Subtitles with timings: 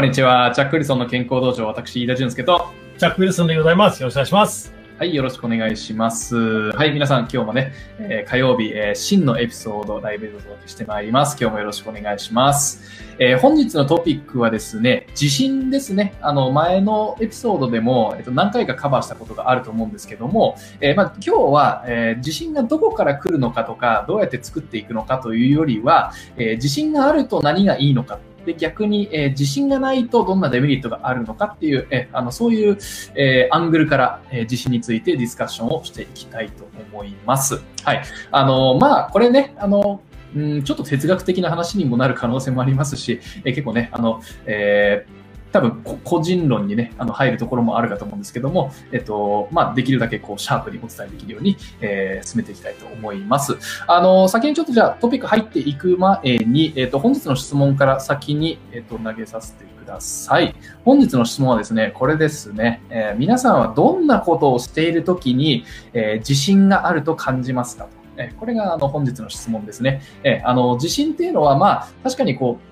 [0.00, 0.50] こんにちは。
[0.54, 4.00] チャック・ウィルソンの健康道場、私、飯田淳介と、チャック・ウィルソンでございます。
[4.00, 4.72] よろしくお願いします。
[4.98, 6.36] はい、よろしくお願いします。
[6.72, 11.36] はい、皆さん、今日もね、えー火曜日、えー真のエピソード、ライブでお届けしてまいります。
[11.38, 12.82] 今日もよろしくお願いします。
[13.18, 16.14] えー本日のトピックはですね、地震ですね。
[16.22, 32.78] あの、前のエピソードでも、えっと、何回かカバーしたことがあると思うんですけども、えーまあ、今日は、えー地震がどこから来るのかとか、どうやって作っていくのかというよりは、えー地震があると何がいいのかで逆に、えー自信がないとどんなデメリットがあるのかっていう、えーあのそういう、
[33.14, 37.60] えーアングルから、えー自信についてディスカッションをしていきたいと思います。
[37.84, 38.02] はい。
[38.30, 40.00] あの、まあ、これね、あの、
[40.34, 45.19] うんちょっと哲学的な話にもなる可能性もありますし、えー結構ね、あの、えー
[45.52, 53.56] 多分こ個人論にね、あの入るところもあるかと思うんですけども、えっと、まあ、できるだけこう、シャープにお伝えできるように、えー進めていきたいと思います。
[53.86, 60.54] あの、先にちょっとじゃあトピック入っていく前に、えっと、本日の質問から先に、えっと、投げさせてください。
[60.84, 62.82] 本日の質問はですね、これですね。
[62.90, 67.90] えー皆さんはどんなことをしているときに、えー自信があると感じますかと。
[68.16, 70.02] えーこれがあの本日の質問ですね。
[70.22, 72.69] えーあの自信っていうのは、まあ、確かにこう、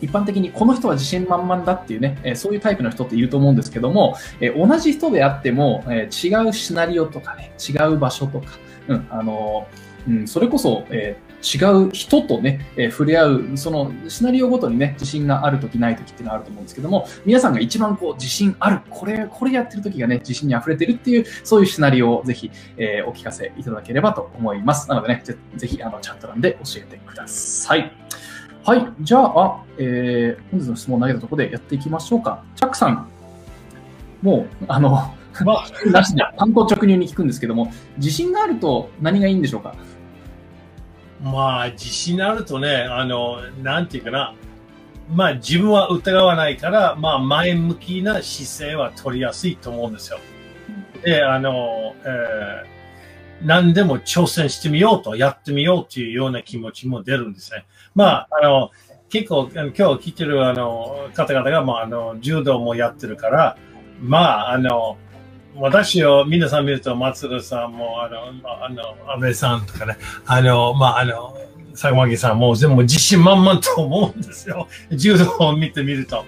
[0.00, 8.46] 一般的にこの人は自信満々だっていうね、えそういうタイプの人っていると思うんですけども、え同じ人であっても、え違うシナリオとかね、違う場所とか、
[8.88, 9.66] うん、あの
[10.08, 24.88] うん、それこそ、えー違う人とね、えー触れ合う、そのシナリオごとにね、自信があるときないときっていうのはあると思うんですけども、皆さんが一番こう自信ある、これ、これやってるときがね、自信に溢れてるっていう、そういうシナリオをぜひ、えーお聞かせいただければと思います。
[24.88, 27.92] なのでね、ぜぜひあのチャット欄で教えてください。
[28.66, 28.84] はい。
[29.00, 32.42] じゃあ、えー本日の質問を投げたところでやっていきましょうか。
[32.56, 33.08] チャックさん、
[34.22, 35.14] もう、あの、ま
[35.52, 39.74] あ、 なしで、単刀直入に聞くんですけども、自信があると何がいいんでしょうか？
[41.22, 44.34] まあ、自信あるとね、あの、なんていうかな。
[45.14, 50.18] まあ、自分は疑わないから、まあ、前向きな姿勢は取りやすいと思うんですよ。
[51.04, 52.76] で、あの、えー
[53.42, 57.66] 何でも挑戦してみようと、やってみようというような気持ちも出るんですね。
[57.96, 58.70] まあ、あの、
[59.08, 63.56] 結構、今日聞いてるあの方々が、まあ、あの、柔道もやってるから、
[64.00, 64.98] まあ、あの、
[65.56, 69.96] 私を皆さん見ると、松田さんも、あの、まああの、安倍さんとかね、
[70.26, 71.34] あの、まあ、あの、
[71.74, 74.68] 坂巻さんも全部自信満々と思うんですよ。
[74.90, 76.24] 柔道を見てみると。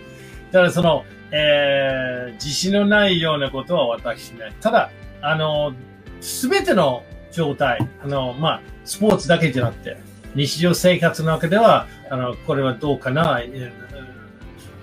[0.50, 4.54] だからその、えー、自信のないようなことは私ね。
[4.62, 4.90] ただ、
[5.20, 5.74] あの、
[6.22, 9.98] すべての状態、あの、まあ、スポーツだけじゃなくて、
[10.38, 13.88] 日常生活の中では、あの、これはどうかな、えー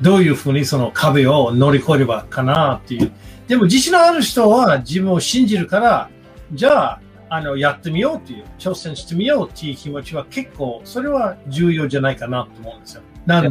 [0.02, 3.12] どういうふうにその壁を乗り越えればかなっていう。
[3.48, 6.10] でも自信のある人は自分を信じるから、
[6.52, 13.04] じゃあ、あの、やってみようっていう、挑戦してみようっていう気持ちは結構、それは重要じゃないかなと思うんですよ。
[13.26, 13.42] な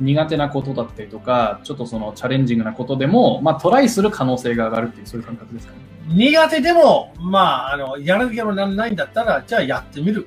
[0.00, 5.78] 苦手なことだったりとか、ちょっとそのチャレンジングなことでも、まあトライする可能性が上がるっていう、そういう感覚ですかね。
[6.08, 10.26] 苦手でも、まあ、あの、やらなきゃならないんだったら、じゃあやってみる。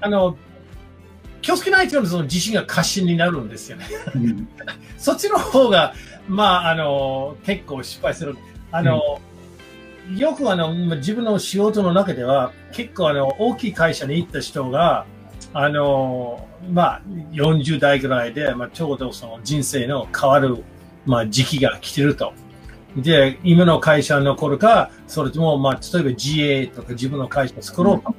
[0.00, 0.36] うんあの、
[1.40, 3.86] 気をつけないとその自信が過信になるんですよね。
[4.14, 4.48] うん
[4.98, 5.94] そっちの方が、
[6.28, 8.36] まあ、あの、結構失敗する。
[8.72, 9.20] あの、
[10.16, 15.06] よくあの、まあ自分の仕事の中では、結構あの、大きい会社に行った人が、
[15.52, 20.64] あの、まあ、40代ぐらいで、まあ、ちょうどその人生の変わる、
[21.06, 22.32] まあ、時期が来てると。
[22.96, 28.14] で、今の会社に残るか、それとも、まあ、例えば自営とか自分の会社を作ろうと。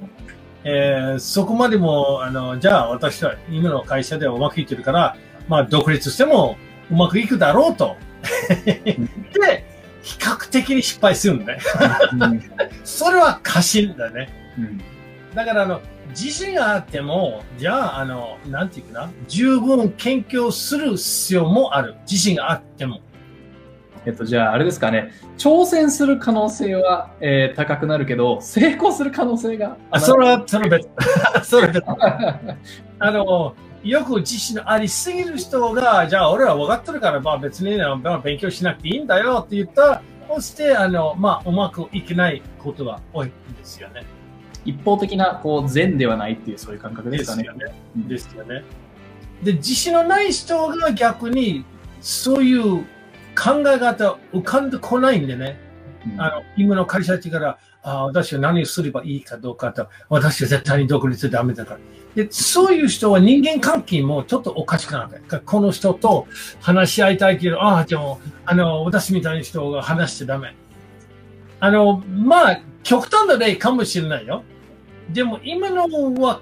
[0.64, 5.16] えーそこまでも、あの、じゃあ私は今の会社ではうまくいってるから、
[5.48, 6.58] まあ、独立しても
[6.92, 7.96] うまくいくだろうと。
[8.56, 9.66] で、
[10.04, 11.60] 比較的に失敗するんだね。
[12.14, 12.44] うん
[12.84, 14.30] それは過信だね。
[14.58, 14.82] うん
[15.36, 21.96] だから、あの、自信があっても、じゃあ、あの、なんていうかな、十分研究する必要もある。
[22.10, 23.00] 自信があっても。
[24.06, 25.12] えっと、じゃあ、あれですかね。
[25.38, 29.78] 挑戦する可能性は、えー高くなるけど、成功する可能性が。
[29.92, 30.90] あ、それは、それは別。
[31.50, 31.86] それは別。
[33.00, 40.02] あの、よく自信のありすぎる人が、じゃあ俺は分かってるから、まあ別に、まあ、勉強しなくていいんだよって言ったら、
[40.36, 44.04] そして、あの、まあ、うまくいけないことが多いんですよね。
[44.64, 47.72] 一方的な、こう、善ではないっていう、そういう感覚でかねですすよ。
[47.72, 47.82] ね。
[47.96, 48.64] うんですよね。
[49.44, 51.66] で、自信のない人が逆に、
[52.02, 52.86] そういう
[53.40, 55.60] 考え方浮かんでこないんでね。
[56.06, 61.80] うんあの、今の会社ってから、あ私は何をすればいいかどうかと、私は絶対に独立ダメだから。
[62.16, 65.42] で、そういう人は人間関係もちょっとおかしくなる。
[65.46, 66.28] この人と
[66.60, 70.56] 話し合いたいけど、ああ、でも、あの、私みたいな人が話してダメ。
[71.60, 74.44] あの、まあ、極端な例かもしれないよ。
[75.12, 76.42] でも、今のは、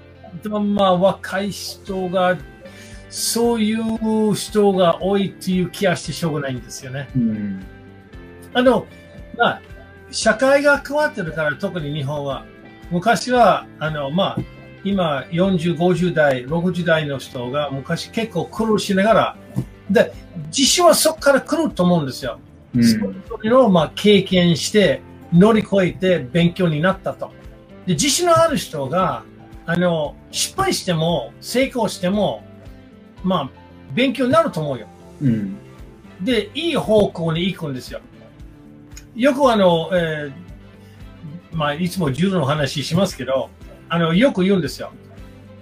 [0.50, 2.36] まあ、若い人が、
[3.08, 7.08] そういう人が多いっていう気がしてしょうがないんですよね。
[7.16, 7.64] うん。
[8.54, 8.86] あの、
[9.36, 9.62] まあ、
[10.10, 12.44] 社会が変わってるから、特に日本は。
[12.90, 14.38] 昔は、あの、まあ、
[14.84, 19.36] 今、40、50代、60代の人が昔結構苦労しながら、
[19.90, 20.12] で、
[20.46, 22.38] 自信はそこから来ると思うんですよ。
[22.74, 23.06] うんそ
[23.40, 25.00] ういうのをまあ経験して、
[25.32, 27.32] 乗り越えて勉強になったと。
[27.86, 29.24] で、自信のある人が、
[29.66, 32.42] あの、失敗しても、成功しても、
[33.22, 33.50] まあ、
[33.94, 34.86] 勉強になると思うよ。
[35.22, 35.56] うん。
[36.20, 38.00] で、いい方向に行くんですよ。
[39.14, 40.32] よくあの、えー
[41.52, 43.50] まあ、いつも柔道の話しますけど、
[43.88, 44.92] あの、よく言うんですよ。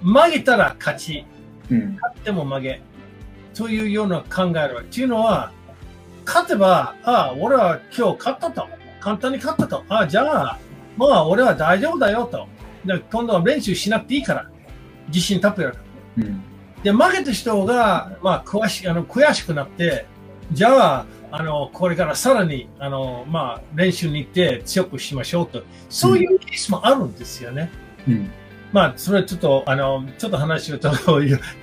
[0.02, 1.24] 曲げたら勝ち、
[1.70, 1.94] うん。
[1.94, 2.82] 勝っても曲げ。
[3.54, 4.80] というような考える。
[4.82, 5.52] っていうのは、
[6.26, 8.68] 勝てば、ああ、俺は今日勝ったと。
[9.00, 9.84] 簡単に勝ったと。
[9.88, 10.58] ああ、じゃあ、
[10.96, 12.48] まあ、俺は大丈夫だよと。
[12.84, 14.50] で今度は練習しなくていいから。
[15.08, 15.76] 自信たっぷりある。
[16.18, 16.42] うん。
[16.82, 20.06] で、負けた人が、まあ、悔しあの悔しくなって、
[20.52, 25.62] じゃあ、あの、これからさらに、あの、まあ、練習に行って強くしましょうと。
[25.88, 27.70] そういうケースもあるんですよね。
[28.08, 28.30] うん。
[28.72, 30.90] まあ、それちょっと、あの、ちょっと話をと、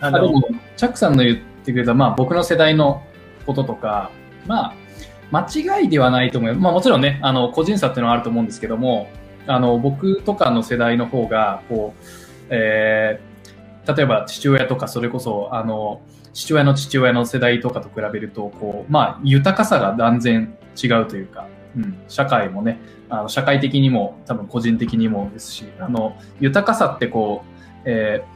[0.02, 3.04] あの、も、チャックさんの言ってくれた、まあ僕の世代の
[3.46, 4.12] こととか、
[4.46, 4.74] まあ、
[5.32, 6.60] 間違いではないと思うよ。
[6.60, 9.10] まあもちろんね、あの、個人差っていうのはあると思うんですけども、
[9.48, 12.04] あの、僕とかの世代の方が、こう、
[12.50, 13.33] えー、
[13.88, 16.02] 例えば父親とか、それこそ、あの、
[16.34, 28.34] 父親の父親の世代とかと比べると、こう、まあ、豊かさが断然違うというか、うん、社会もね、あの社会的にも、多分個人的にもですし、あの、豊かさってこう、えー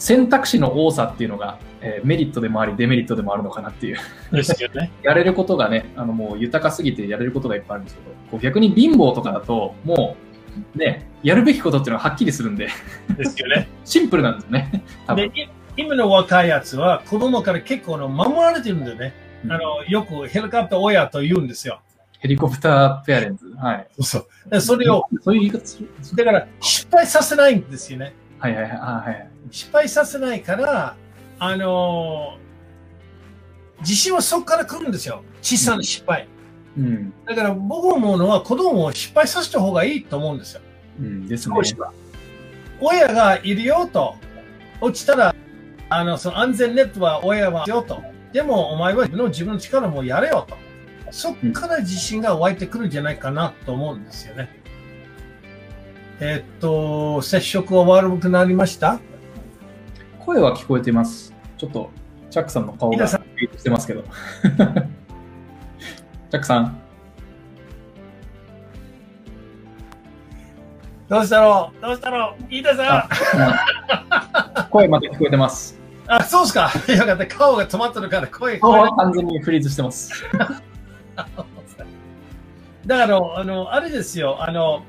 [0.00, 3.96] 選択肢の多さっていうのが、えーメリットでもあり、デメリットでもあるのかなっていう。
[4.30, 4.92] ですよね。
[5.02, 10.16] やれることがね、あのもう豊かすぎてやれることがいっぱいあるんですけど、こう逆に貧乏とかだと、も
[10.76, 12.68] う、ね、やるべきことっていうのははっきりするんで、
[13.16, 13.68] ですよね。
[13.84, 14.84] シンプルなんですよね。
[15.06, 15.30] 多分。
[15.32, 19.14] で、い今の若いやつは子供から結構の守られてるんだよね。
[19.44, 21.80] うんあの、よくヘリコプター親と言うんですよ。
[22.18, 23.46] ヘリコプターペアレンツ。
[23.56, 23.88] はい。
[24.00, 24.50] そう。
[24.50, 25.88] でそれを、そういう言い方する。
[26.16, 28.12] だから失敗させないんですよね。
[28.38, 28.72] はいはいはい。
[28.72, 28.76] あ
[29.06, 29.30] はい。
[29.50, 30.96] 失敗させないから、
[31.38, 32.36] あの
[33.80, 35.22] 自信はそこから来るんですよ。
[35.40, 36.26] 小さな失敗。
[36.76, 37.12] うん。
[37.24, 40.60] だから僕思うのは子供を失敗させた方がいいと思うんですよ。
[41.00, 41.56] うんですね。
[41.56, 41.92] 少しは。
[42.80, 44.16] 親がいるよと。
[44.80, 45.34] 落ちたら、
[45.88, 48.02] あの、その安全ネットは親はよと。
[48.32, 50.56] でもお前は自分の自分の力もやれよと。
[51.10, 54.50] そっから自信が湧いてくるんじゃないかなと思うんですよね。
[56.20, 59.00] えっと、接触は悪くなりました？
[60.18, 61.32] 声は聞こえてます。
[61.56, 61.90] ちょっと、
[62.28, 63.18] チャックさんの顔がし
[63.62, 64.02] てますけど。
[64.02, 66.78] チャックさん。
[71.08, 73.08] どうしたろうどうしたろう飯田さ
[74.66, 75.78] ん声まで聞こえてます。
[76.06, 76.70] あ、そうっすか。
[76.88, 77.26] よかった。
[77.26, 80.12] 顔が止まってるから声聞顔は完全にフリーズしてます。
[82.86, 84.36] だから、あの、あれですよ。
[84.40, 84.84] あの、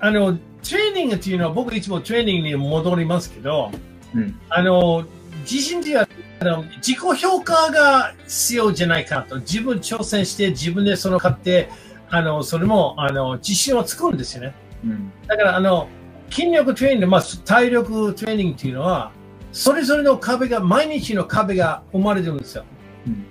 [0.00, 0.38] あの、
[0.68, 3.70] トレーニングっていうのは僕いつもトレーニングに戻りますけど、
[4.14, 4.38] うん。
[4.48, 5.04] あの、
[5.40, 6.08] 自信っていうのは、
[6.40, 9.40] あの自己評価が必要じゃないかなと。
[9.40, 11.68] 自分挑戦して自分でその買って、
[12.10, 14.54] あの、それも、あの、自信を作るんですよね。
[14.84, 15.12] うん。
[15.26, 15.88] だから、あの、
[16.30, 19.12] 筋力トレーニング、まあ、体力トレーニングっていうのは、
[19.52, 22.64] それぞれの壁が、毎日の壁が生まれてるんですよ。
[23.06, 23.26] うん。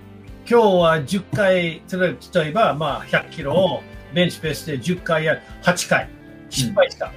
[0.49, 1.81] 今日は10回、
[2.33, 6.09] 例えばまあ、100キロをベンチプレスで10回や8回
[6.49, 7.11] 失敗した。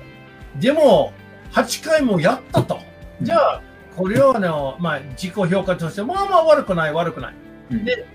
[0.58, 1.12] でも、
[1.52, 2.80] 8回もやったと。
[3.22, 3.62] じゃあ、
[3.96, 7.34] これをあの、まあ、自己評価として、まあまあ悪くない、悪くない。
[7.70, 8.06] うんで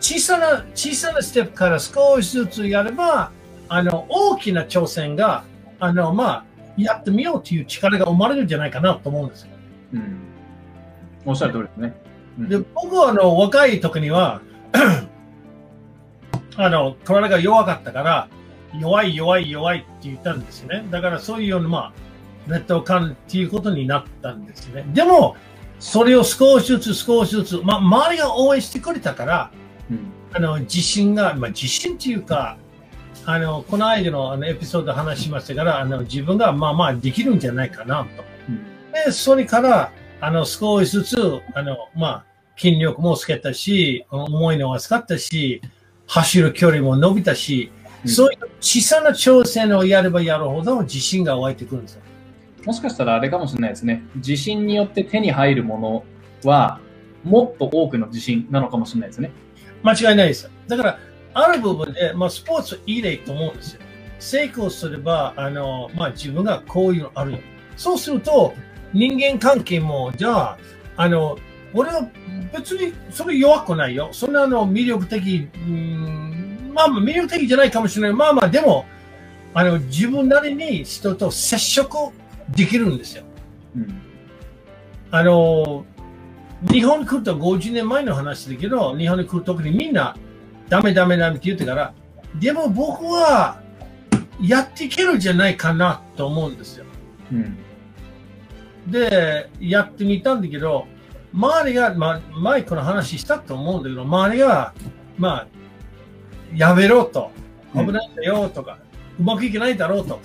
[0.00, 3.30] 小さな、小さなステップから少しずつやれば、
[3.68, 5.44] あの、大きな挑戦が、
[5.78, 6.44] あの、まあ、
[6.76, 9.48] やってみようという力が生まれるんじゃないかなと思うんですよ。
[9.94, 10.18] うん。
[11.26, 11.94] おっしゃる通りですね。
[12.38, 14.40] うんで、僕はあの、若い時には、
[16.56, 18.28] あの、体が弱かったから、
[18.78, 20.86] 弱い弱い弱いって言ったんですよね。
[20.90, 21.92] だからそういうような、まあ、
[22.46, 24.86] 劣等感っていうことになったんですよね。
[24.94, 25.36] でも、
[25.78, 29.50] それを少しずつ少しずつ、まあ、周りが応援してくれたから、
[29.90, 29.98] うん。
[30.32, 32.56] あの、自信が、まあ、自信っていうか、
[33.26, 38.24] あの、この間のあのエピソードで話しましたから、あの、自分がまあまあできるんじゃないかなと。
[38.48, 38.92] うん。
[38.92, 42.24] で、それから、あの、少しずつ、あの、まあ、
[42.56, 45.62] 筋力もつけたし、重いのは使ったし、
[46.06, 52.02] 走る距離も伸びたし、うんそういう小さな挑戦をやればやるほど自信が湧いてくるんですよ。
[52.64, 54.02] もしかしたらあれかもしれないですね。
[54.16, 55.78] 自信によって手に入るも
[56.44, 56.80] のは、
[57.24, 59.30] もっと多くの自信なのかもしれないですね。
[59.82, 60.50] 間違いないですよ。
[60.68, 60.98] だから、
[61.34, 63.80] ある部分で、まあ、スポーツいい例と思うんですよ。
[64.18, 67.38] 成功すれば、あの、まあ、自分がこういうのあるよ。
[67.76, 68.54] そうすると、
[68.92, 70.58] 人間関係も、じゃあ、
[70.96, 71.38] あの、
[71.72, 72.08] 俺は
[72.52, 74.08] 別にそれ弱くないよ。
[74.12, 78.12] そんなの魅力的、うんまあまあ魅力的じゃないかもしれない。
[78.12, 78.86] まあまあ、でも、
[79.54, 81.96] あの、自分なりに人と接触
[82.50, 83.24] できるんですよ。
[83.76, 84.02] うん。
[85.10, 85.84] あの、
[86.68, 90.16] 日本に来ると50年前の話だけど、日本に来るときにみんな
[90.68, 91.94] ダメダメダメって言ってから、
[92.38, 93.60] でも僕は
[94.40, 96.84] やっていけるんじゃないかなと思うんですよ。
[97.32, 97.56] うん。
[98.86, 100.86] で、やってみたんだけど、
[101.32, 104.74] 周りが、まあ、前この話したと思うんだけど、周りが、
[105.16, 105.46] まあ、
[106.54, 107.30] やめろと、
[107.74, 108.78] 危ないんだよとか、
[109.18, 110.20] うまくいけないだろうと、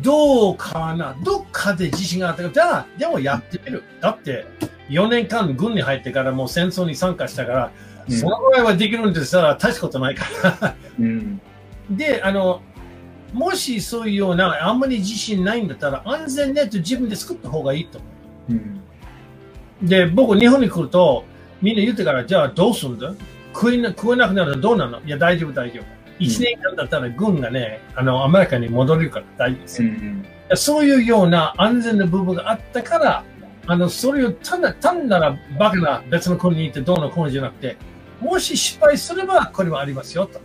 [0.00, 3.82] どうかな、どっかで自信があったから、じゃあ、でもやってみる。
[4.00, 4.44] だって、
[4.92, 10.24] 4年間軍に入ってからもう戦争に参加したから、うんそのぐらいはできるんですから、大したことないか
[10.60, 10.74] ら。
[10.98, 11.40] うん。
[11.88, 12.60] で、あの、
[13.32, 18.06] もしそういうような、あんまり自信ないんだったら、安全ネット自分で作った方がいいと思
[18.48, 18.52] う。
[19.82, 19.88] うん。
[19.88, 21.24] で、僕、日本に来ると、
[21.60, 23.14] みんな言ってから、じゃあどうすんだ？
[23.54, 25.00] 食えな食えなくなるとどうなの？
[25.06, 25.84] いや、大丈夫、大丈夫。
[26.18, 29.90] 1年間だったら軍がね、あの、アメリカに戻れるから大丈夫ですよ。
[29.90, 30.24] うん。
[30.54, 33.24] そういうような安全な部分があったから、
[33.66, 37.76] あの、それを単な単ならバカな別の国に行ってどうのこうのじゃなくて、
[38.20, 40.40] もし失敗すればこれはありますよと。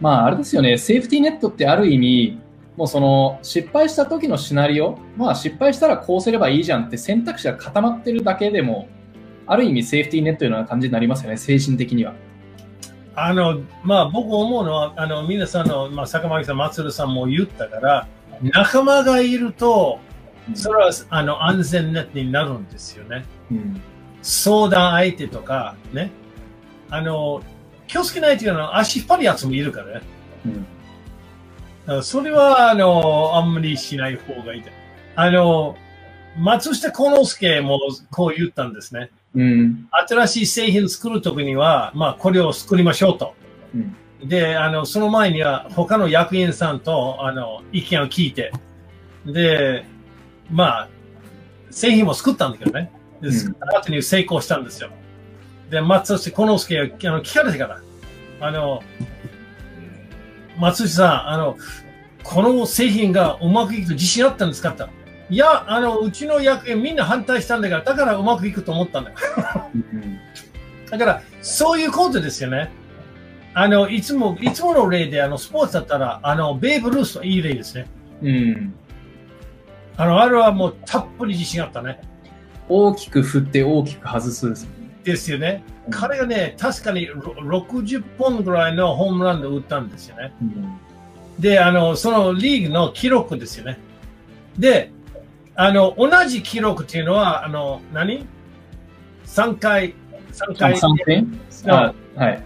[0.00, 2.38] まあ、あれですよね、セーフティーネットってある意味、
[2.76, 8.88] もうその失敗した時のシナリオ、まあ失敗したらこうすればいいじゃんって選択肢が固まってるだけでも、
[9.46, 12.14] ある意味セーフティーネットのような感じになりますよね、精神的には。
[13.14, 18.08] あの、まあ僕思うのは、あの、皆さんの、まあ坂巻さん、松浦さんも言ったから、
[18.42, 20.00] 仲間がいると、
[20.52, 23.24] それはあの安全ネットになるんですよね。
[23.50, 23.80] うん。
[24.22, 26.10] 相談相手とか、ね。
[26.90, 27.42] あの、
[27.86, 30.02] 気をつけないというのは足引っ張るやつもいるからね。
[30.46, 30.54] うん。
[30.54, 30.60] だ
[31.86, 34.62] からそれは、あの、あんまりしない方がいい。
[35.16, 35.76] あの、
[36.38, 37.78] 松下幸之助も
[38.10, 39.10] こう言ったんですね。
[39.34, 39.88] うん。
[40.08, 43.34] 新しい製品作るときには、まあ、これを作りましょうと。
[43.74, 44.28] うん。
[44.28, 48.52] で、あの、その前には他の役員さんと、あの、意見を聞いて、
[49.26, 49.84] で、
[50.50, 50.88] まあ、
[51.70, 52.90] 製品も作ったんだけどね。
[53.20, 54.90] で、うん作った後に成功したんですよ。
[55.70, 57.80] で、松下幸之助があの聞かれてから、
[58.40, 58.82] あの、
[60.58, 61.56] 松下さん、あの、
[62.22, 64.84] この製品がうまくいくと自信あったんですかって
[65.30, 69.16] いや、あの、うちの役員みんな反対したんだから、だからうまくいくと思ったんだよ。
[69.74, 70.18] うん。
[70.90, 72.70] だから、そういうことですよね。
[73.54, 77.86] あの、いつも、いつもの例で、あの、スポーツだったら、あの、ベーブ・ルースはいい例ですね。
[78.22, 78.74] うん。
[79.96, 82.00] あの、あれはもうたっぷり自信あったね。
[82.68, 84.70] 大きく振って大きく外すですね。
[85.04, 85.62] ですよね。
[85.68, 90.32] うん彼がね、確かにろ60本ぐらいのホームランで打ったんですよね。
[90.40, 90.78] うん。
[91.38, 93.78] で、あの、そのリーグの記録ですよね。
[94.58, 94.90] で、
[95.54, 98.26] あの、同じ記録っていうのは、あの、何
[99.26, 99.94] ?3 回、
[100.32, 102.42] 3回3点あはい。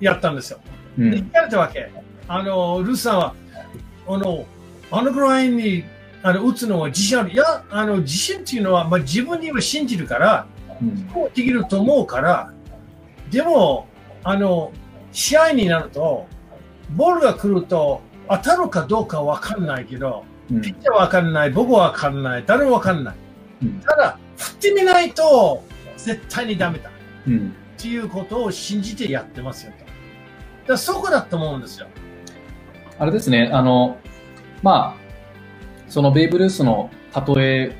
[0.00, 0.60] やったんですよ。
[0.96, 1.12] で、うん。
[1.12, 1.90] 聞かれたわけ。
[2.28, 3.34] あの、ルースさんは、
[4.08, 4.46] あの、
[4.90, 5.84] あのぐらいに
[6.26, 7.30] あの打つのは自信ある。
[7.30, 10.46] いや、あの、自信っていうのは、まあ、自分には信じるから、
[11.32, 12.52] できると思うから、
[13.30, 13.86] でも、
[14.24, 14.72] あの、
[15.12, 16.26] 試合になると、
[16.96, 23.14] ボールが来ると当たるかどうかわかんないけど、うんピッチャーわかんない、僕はわかんない、誰もわかんない。
[23.62, 25.62] うんただ、振ってみないと
[25.96, 26.90] 絶対にダメだ。
[27.28, 27.54] うん。
[27.78, 29.72] っていうことを信じてやってますよ
[30.66, 30.72] と。
[30.72, 31.86] だそこだと思うんですよ。
[32.98, 33.98] あれですね、あの、
[34.64, 35.05] まあ、
[35.88, 36.90] そのベイブルースの
[37.36, 37.76] 例え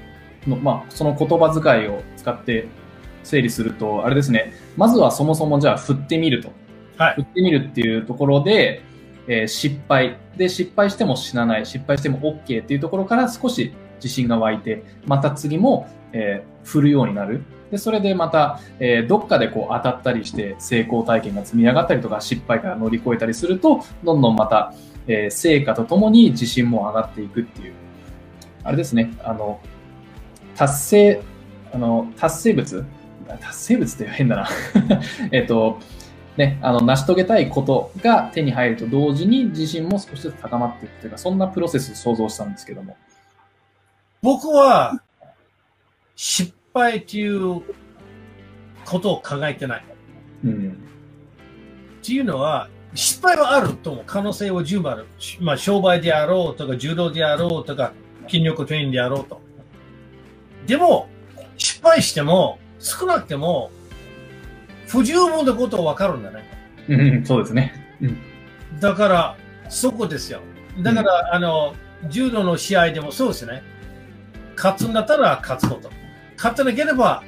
[0.46, 2.68] の、まあ、その言葉遣いを使って
[3.24, 6.50] 整理すると、あれですね、まずはそもそもじゃあ振ってみると。
[6.96, 8.82] はい振ってみるっていうところで、
[9.28, 10.16] えー失敗。
[10.36, 17.42] で、失敗しても死なない、失敗しても OK っていうところから少し自信が湧いて、また次も、えー振るようになる。
[17.70, 24.72] で、それでまた、えーどっかでこう当たったりして成功体験が積み上がったりとか、失敗から乗り越えたりすると、どんどんまた、
[25.06, 27.74] えー成果とともに自信も上がっていくっていう。
[28.66, 29.60] あれですね、あの、
[30.56, 31.22] 達成、
[31.72, 32.84] あの、達成物？
[33.40, 34.48] 達成物って変だな。
[35.30, 35.78] えっと、
[36.36, 42.96] ね、あの、成し遂げたいことが手に入ると同時に自信も少しずつ高まっていくというか、そんなプロセスを想像したんですけども。
[44.20, 45.00] 僕は
[46.16, 47.62] 失敗という
[48.84, 49.84] ことを考えてない。
[50.44, 50.76] うん。
[52.02, 54.04] っていうのは、失敗はあると思う。
[54.06, 55.06] 可能性は十分ある。
[55.18, 57.92] しまあ、商売であろうとか、柔道であろうとか、
[58.28, 59.40] 筋力トレーニングであろうと。
[60.66, 61.08] でも、
[61.56, 63.70] 失敗しても、少なくても、
[64.88, 66.44] 不十分なことはわかるんだね。
[66.88, 67.74] うん、そうですね。
[68.80, 69.36] だから、
[69.68, 70.40] そこですよ。
[70.80, 71.74] だから、あの、
[72.08, 73.62] 柔道の試合でもそうですね。
[74.56, 75.90] 勝つんだったら勝つこと。
[76.36, 77.22] 勝ってなければ、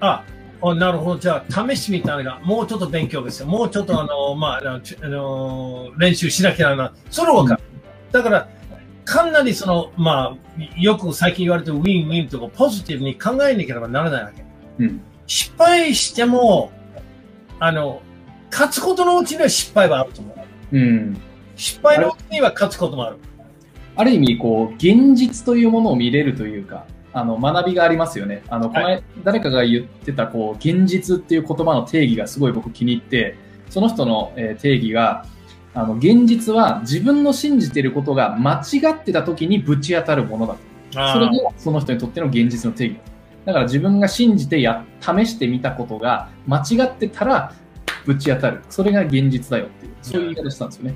[0.00, 0.24] あ、
[0.62, 3.46] あなるほど、じゃあ試してみたいな、もうちょっと勉強ですよ。
[3.46, 6.92] もうちょっとあの、まあ、あのちあの練習しなきゃならない。
[7.10, 7.62] それは分かる。
[8.12, 8.48] だから、
[9.04, 14.44] かなりその、まあ、よく最近言われてるウィンウィンとかポジティブに考えなければならないわけ。
[14.78, 15.00] うん。
[15.26, 16.72] 失敗しても、
[17.60, 18.02] あの、
[18.50, 20.34] 勝つことのうちには失敗はあると思
[20.72, 20.76] う。
[20.76, 21.20] うん。
[21.56, 23.16] 失敗のうちには勝つこともある。
[23.96, 28.42] ある意味、こう、現実というものを見れるというか、あの、学びがありますよね。
[28.48, 33.36] あの、この、は誰かが言ってた、こう、現実っていう言葉の定義がすごい僕気に入って、
[33.70, 35.24] その人の、えー定義が、
[35.74, 40.60] あの、現実は自分の信じていることが間違ってた時にぶち当たるものだと。
[41.12, 43.02] それがその人にとっての現実の定義だ。
[43.46, 47.52] だから自分が信じてや、試してみたことが間違ってたら
[48.06, 48.62] ぶち当たる。
[48.70, 50.94] それが現実だよっていう、そういう言い方したんですよね。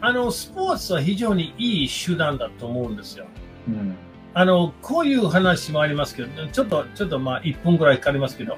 [0.00, 3.26] あの、スポーツは非常にいい手段だと思うんですよ。
[3.68, 3.94] うん。
[4.34, 8.56] あの、こういう話もありますけど、ちょっと、ちょっとまあ、1分ぐらいかかりますけど、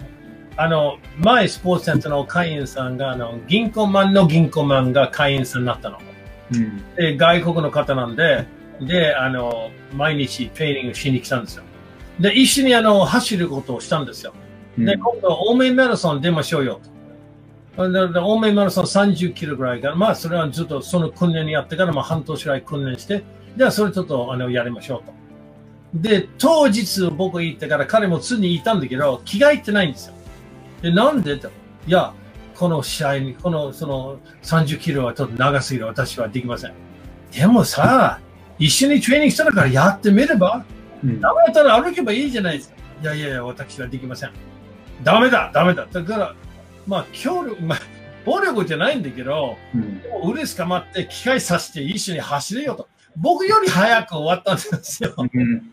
[0.58, 5.98] あの、前、スポーツセンターの会員さんが、あの、銀行マンの銀行マンが会員さんになったの。
[6.52, 6.94] うん。
[6.94, 8.46] で、外国の方なんで、
[8.80, 11.64] で、あの、毎日トレーニングしに来たんですよ。
[12.20, 14.32] で、一緒にあの、走ることをしたんですよ。
[14.78, 16.80] で、うん今度、欧米マラソン出ましょうよ
[17.76, 17.90] と。
[17.90, 23.22] でで欧米マラソン30キロぐらいから、まあ、それはずっとその訓練やってから、まあ、半年ぐらい訓練して、
[23.58, 25.12] じゃあ、それちょっと、あの、やりましょうと。
[26.08, 30.15] で、当日僕行ってから彼も常にいたんだけど、着替えてないんですよ。
[30.82, 31.36] で、なんで？
[31.38, 31.48] と。
[31.86, 32.12] いや、
[32.54, 35.86] この試合に、この、その、30キロはちょっと長すぎる。
[35.86, 36.72] 私はできません。
[37.32, 38.20] でもさ、
[38.58, 40.64] 一緒にトレーニングしたからやってみれば、
[41.04, 42.76] うんダメだったら歩けばいいじゃないですか。
[43.02, 44.30] いやいやいや、私はできません。
[45.04, 45.86] ダメだ、ダメだ。
[45.92, 46.34] だから、
[46.86, 47.78] まあ、協力、 まあ、
[48.24, 52.88] 暴力じゃないんだけど、うんでも腕捕まって機械させて一緒に走れよと。
[53.16, 55.14] 僕より早く終わったんですよ。
[55.16, 55.72] うん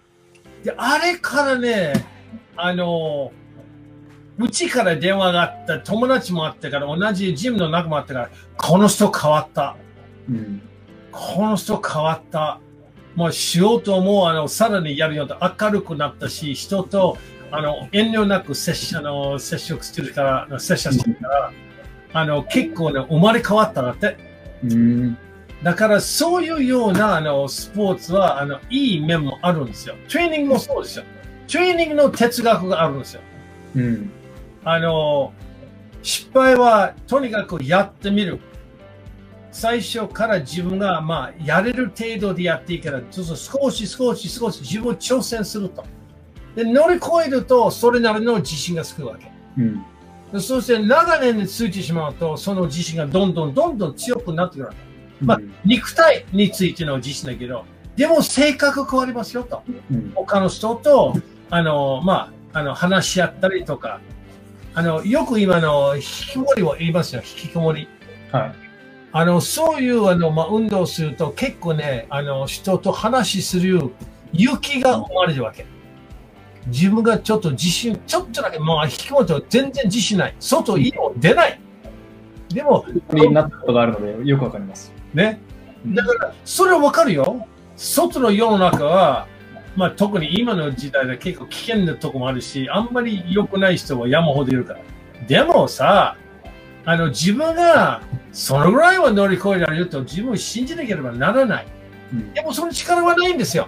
[0.64, 1.94] で、あれからね、
[2.56, 3.32] あの、
[4.38, 9.76] うちから電話があった、友達もあってから、同じジムの仲もあってから、この人変わった。
[10.30, 10.62] うん
[11.12, 12.60] この人変わった。
[13.14, 17.20] もう仕事もあのさらにやるように明るくなったし、人と
[17.52, 21.52] あの遠慮なく接しあの接触してるから、接触してるから、
[22.14, 24.18] あの結構ね、生まれ変わったなって。
[24.64, 25.18] うん
[25.62, 29.96] だからそういうようなあのスポーツはあのいい面もあるんですよ。
[30.10, 31.06] トレーニングもそうですよ。
[31.48, 33.22] トレーニングの哲学があるんですよ。
[33.76, 34.12] うん
[34.66, 35.34] あの、
[36.02, 38.40] 失敗はとにかくやってみる。
[39.52, 45.86] 最初から自分が、まあ、やれる程度でやっていいから、ちょっと少し少し少し自分を挑戦すると。
[46.56, 49.32] で、乗り越えると、それなりの自信がつくわけ。
[49.58, 49.86] うん
[50.34, 54.78] でそして長年についてしまうと、その自信がどんどんどんどん強くなってくるわけ。
[55.24, 59.62] まあ肉体についての自信だけど、でも性格変わりますよと。
[59.92, 61.14] うん他の人と、
[61.52, 64.02] あの、まあ、あの、話し合ったりとか、
[64.76, 67.88] あの、よく今の、引きこもりを言いますよ、引きこもり。
[68.32, 68.64] はい
[69.16, 73.94] あの、そういう、あの、まあ、運動をすると結構ね、あの、人と話する
[74.34, 75.68] 勇気が生まれるわけ。
[76.66, 80.36] 自分がちょっと自信、ちょっとだけ、まあ、引きこもると全然自信ない。
[80.40, 81.60] 外にも出ない。
[82.50, 84.92] でも、になったことがあるのでよくわかります。
[85.14, 85.40] ね。
[85.86, 87.46] うんだから、それはわかるよ。
[87.76, 89.28] 外の世の中は、
[89.76, 94.80] まあ特に今の時代で結構危険なとこもあるし、あんまり良くない人は山ほどいるから。
[95.28, 96.18] でもさ、
[96.86, 101.66] あの自分がそのぐらいは乗り越えられると自分を信じなければならない。
[102.14, 103.68] うんでもその力はないんですよ。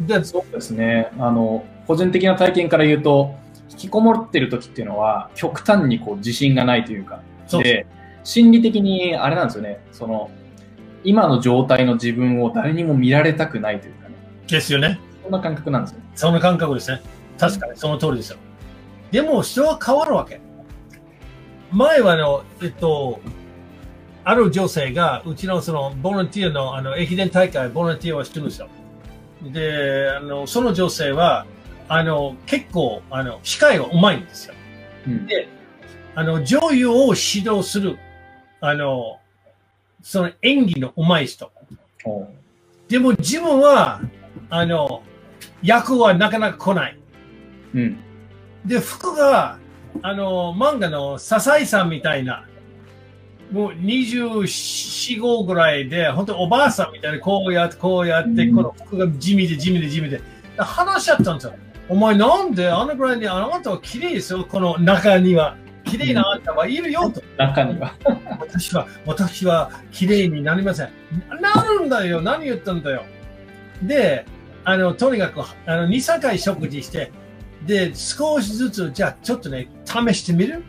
[0.00, 1.10] で、そうですね。
[1.18, 3.34] あの、個人的な体験から言うと、
[3.70, 7.86] 引きこもってる時っていうのは、極端にこう自信がないというか、で、
[8.24, 9.80] 心理的にあれなんですよね。
[9.92, 10.30] その、
[11.04, 14.14] 今の状態の自分を誰にも見られたくないというかね。
[14.46, 15.00] ですよね。
[15.28, 16.00] そんな感覚なんですよ。
[16.14, 17.02] その感覚ですね。
[17.38, 18.38] 確かにその通りですよ。
[19.10, 20.40] でも人は変わるわけ。
[21.70, 23.20] 前はあの、えっと、
[24.24, 28.68] ある女性が、うちのそのボランティアのあの駅伝大会、ボランティアをしてるんですよ。
[29.42, 31.46] で、あの、その女性は、
[31.88, 34.54] あの、結構、あの、司会がうまいんですよ。
[35.06, 35.48] うんで、
[36.14, 37.98] あの、女優を指導する、
[38.60, 39.18] あの、
[40.02, 41.52] その演技のうまい人。
[42.88, 44.00] でも自分は、
[44.50, 45.02] あの、
[45.62, 46.98] 役はなかなか来ない。
[47.74, 47.96] うん。
[48.64, 49.58] で、服が、
[50.02, 52.46] あの、漫画の笹井さんみたいな、
[53.50, 60.18] もう24、5ぐらいで、本当おばあさんみたいにこうやって、こうやって、うんこの服が地味で地味で地味で。
[60.18, 61.54] で話しちゃったんですよ。
[61.88, 65.56] お前なんであのぐらいにあなたは綺麗ですよ、この中には。
[65.84, 67.22] 綺麗なあんたはいるよと。
[67.38, 67.94] 中には。
[68.38, 70.90] 私は、私は綺麗になりません。
[71.40, 72.20] なるんだよ。
[72.20, 73.04] 何言ったんだよ。
[73.82, 74.26] で、
[74.68, 77.10] あの、とにかく、あの、2、3回食事して、
[77.66, 80.62] で、少しずつ、じゃあ、ちょっとね、試してみる？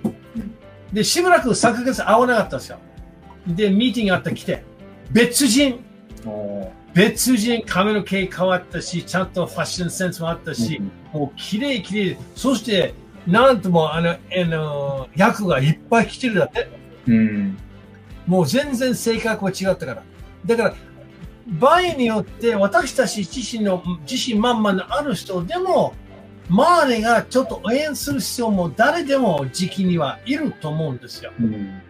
[0.94, 2.80] で、しばらく3ヶ月会わなかったんですよ。
[3.46, 4.64] で、ミーティングあって来て、
[5.12, 5.82] 別人、
[6.26, 10.82] お別人、髪の毛変わったし、ちゃんとファッションセンスもあったし、
[11.12, 12.18] もう綺麗綺麗。
[12.36, 12.94] そして、
[13.28, 16.70] なんとも、あの、あの、役がいっぱい来てるだって。
[17.06, 17.58] うん。
[18.26, 20.04] もう全然性格は違ったから。
[20.46, 20.74] だから、
[21.50, 25.94] 場合によって私たち自身の自信満々のある人でも、
[26.50, 31.32] 周りがちょっと応援する必要も誰でも時期にはいると思うんですよ。
[31.40, 31.82] うん。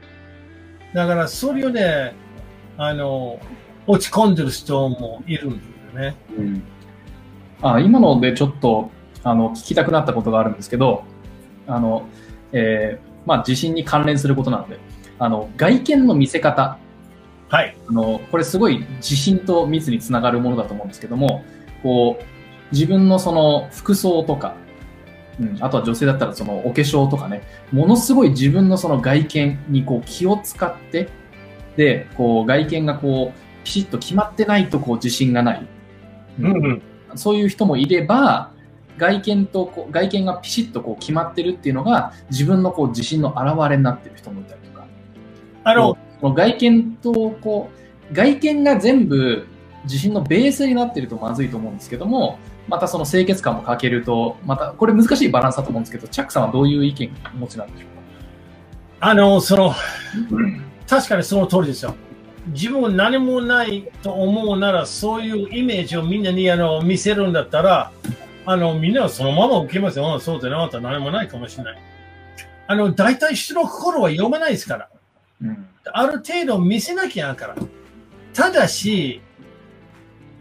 [0.93, 2.13] だからそれをね、
[2.77, 3.39] あの、
[3.87, 5.59] 落ち込んでる人もいるん
[5.93, 6.15] だよね。
[6.37, 6.63] うん。
[7.61, 8.91] あ、今のでちょっと、
[9.23, 11.03] あの、聞きたくなったことがあるんですけど、
[11.67, 12.07] あの、
[12.51, 14.79] えーまあ、地震に関連することなので、
[15.19, 16.77] あの、外見の見せ方、
[17.49, 17.75] はい。
[17.87, 21.43] あの、これすごい自信と密につながるものだと思うんですけども、
[21.81, 22.23] こう、
[22.71, 24.55] 自分のその服装とか、
[25.39, 31.09] うん、あとは女性だったらそのお化粧とかね、ものすごい自分のその外見にこう気を使って、
[31.75, 35.67] で、こう外見がこう、ピシッと決まってないとこう自信がない。
[36.39, 36.81] うん。
[37.15, 38.51] そういう人もいれば、
[38.97, 44.85] 外見とこう、外見がピシッとこう決まってるっていうのが自分のこう自信の表れになってる人もいたりとか。
[45.63, 47.69] あの、この外見とこ
[48.11, 49.47] う外見が全部
[49.83, 57.99] 自信のベースになってるとまずいと思うんですけどもまたその清潔感も欠けるとまたこれ難しいバランスだと思うんですけどチャックさんはどういう意見をお持ちなんでしょうか？
[59.01, 59.73] あの、その、
[60.85, 61.95] 確かにその通りですよ。
[62.47, 67.93] 自分は何もないと思うなら、そういうイメージをみんなにあの見せるんだったら、
[68.45, 70.19] あの、みんなはそのまま受けますよ。
[70.19, 71.81] そうでなかったら何もないかもしれない。
[72.67, 74.89] あの、大体人の心は読めないですから。
[75.41, 77.55] うんある程度見せなきゃいけないから。
[78.33, 79.21] ただし、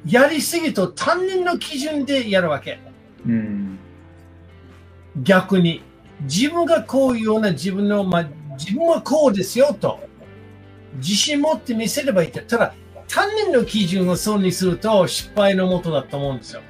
[0.06, 2.78] やりすぎると他人の基準でやるわけ。
[3.26, 3.78] うん
[5.22, 5.82] 逆に。
[6.22, 10.00] 自分がこういうような自分の、まあ、自分はこうですよと。
[10.96, 12.40] 自信持って見せればいいって。
[12.40, 12.74] ただ、
[13.06, 16.62] 他人の基準をそうにすると失敗のもとだと思うんですよ。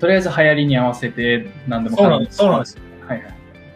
[0.00, 2.36] とりあえず流行りに合わせて何でもそうなんです。
[2.36, 2.78] そうなんです。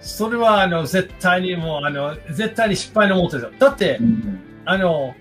[0.01, 3.53] それは、あの、絶対にもう、あの、絶対に失敗のもとですよ。
[3.59, 5.15] だってう、んあの、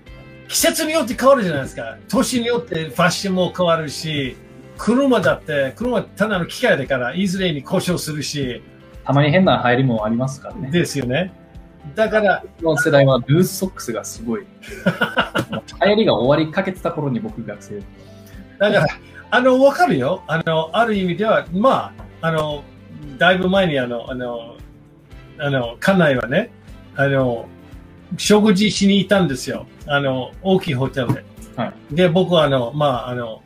[0.48, 1.96] 季節によって変わるじゃないですか。
[2.08, 4.36] 年によってファッションも変わるし、
[4.78, 8.62] 車だって、車はただの機械だから、いずれに故障するし、
[9.04, 11.32] たまに変な流行りもありますからねですよね。
[11.94, 14.40] だから、この世代はルースソックスがすごい
[15.84, 17.80] 流行りが終わりかけてた頃に僕学生
[18.58, 18.86] だから、
[19.30, 20.22] あの、わかるよ。
[20.26, 22.62] あの、ある意味では、まあ、あの、
[23.18, 24.56] だいぶ前にあの、あの、
[25.40, 26.50] あの、館内はね、
[26.96, 27.48] あの、
[28.16, 29.66] 食事しに行ったんですよ。
[29.86, 31.24] あの、大きいホテルで。
[31.56, 33.42] はで、僕はあの、まあ、あの、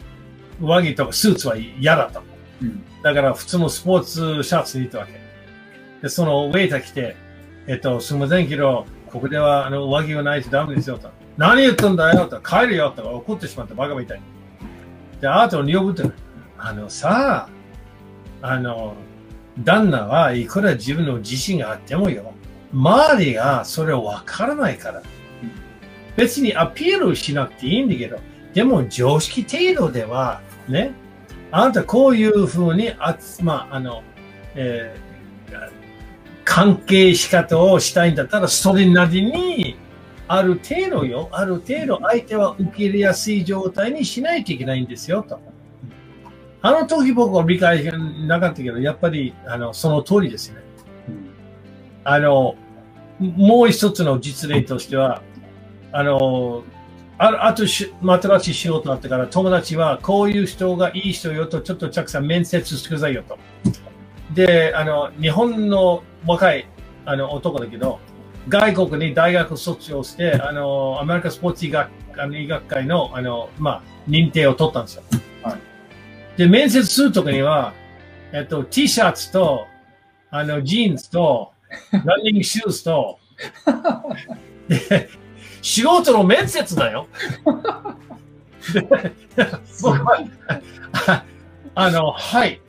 [0.61, 2.22] 上着とかスーツは嫌だと。
[2.62, 5.12] うんだから普通のスポーツシャツに行ったわけ。
[6.00, 7.16] で、そのウェイター来て、
[7.66, 11.11] えっと、すみませんけど、ここではあの上着がないとダメですよと。
[11.37, 12.40] 何言ってんだよと。
[12.40, 13.02] 帰るよと。
[13.16, 15.20] 怒ってしまったバカみたいに。
[15.20, 16.11] で、あと呼ぶって、
[16.57, 17.46] あのさ
[18.40, 18.94] あ、あの、
[19.59, 22.33] 旦那はいくら自分の自信があってもよ、
[22.73, 25.03] 周りがそれをわからないから。
[26.17, 28.19] 別にアピールしなくていいんだけど、
[28.53, 30.93] でも常識程度では、ね、
[31.51, 34.03] あなたこういうふうにあ、まあ、の、
[34.55, 35.05] えー
[36.45, 39.77] 関係仕方をしたいんだったら、それなりに、
[40.29, 45.40] ある程度よ、ある程度相手は受け入れやすい状態にしないといけないんですよ、と。
[46.64, 50.62] あの時僕は理解がなかったけど、やっぱり、あの、その通りですね。
[52.05, 52.55] あの、
[53.20, 55.20] もう一つの実例としては、
[55.92, 56.64] あの、
[57.18, 63.38] ああとし、新しい仕事あったから、友達はこういう人がいい人よと、ちょっとチャックさん面接してくださいよと。
[64.33, 66.66] で、あの、日本の若い
[67.05, 68.00] あの男だけど、
[68.48, 71.90] 外国に大学卒業して、あの、アメリカスポーツ医学
[72.35, 75.03] 医学会の、あの、まあ、認定を取ったんですよ。
[76.35, 77.73] はいで、面接するときには、
[78.33, 79.66] えっと、T シャツと、
[80.31, 81.53] あの、ジーンズと、
[82.05, 83.18] ランニングシューズと、
[84.68, 85.09] で、
[85.62, 87.07] 仕事の面接だよ。
[88.73, 88.81] で
[89.83, 90.25] 僕は
[91.07, 91.25] あ
[91.75, 92.61] あの、はい。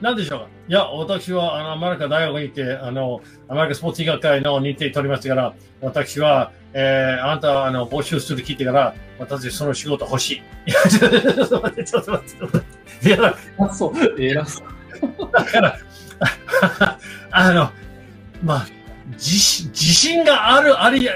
[0.00, 0.46] なんでしょうか。
[0.68, 10.70] いや、私はあのアメリカ大学に行って、あの、アメリカスポーツ医学会の認定取りましたから、私は、えー、あなたはあの募集する聞いてから、私その仕事欲しい。
[10.70, 12.69] いや、ちょっと待って、ちょっと待って、ちょっと待って。
[13.02, 14.66] いや、あそう偉そう
[15.32, 15.78] だから、
[17.30, 17.70] あの、
[18.42, 18.66] まあ、
[19.12, 21.08] 自信自信がある、あり、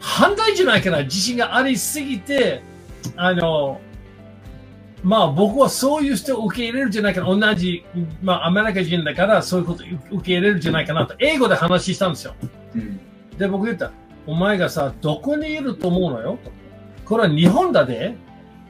[0.00, 2.62] 反対じゃないかな、自信がありすぎて、
[3.16, 3.80] あの、
[5.02, 7.26] まあ僕はそういう人を受け入れるんじゃないかな。
[7.28, 7.84] 同じ、
[8.22, 11.14] まあアメリカ人だからそういうこと受け入れるんじゃないかなと。
[11.18, 12.34] 英語で話したんですよ。
[12.74, 13.00] うん。
[13.38, 13.92] で、僕言った。
[14.26, 16.38] お前がさ、どこにいると思うのよ？
[16.44, 16.50] と。
[17.04, 18.16] これは日本だで。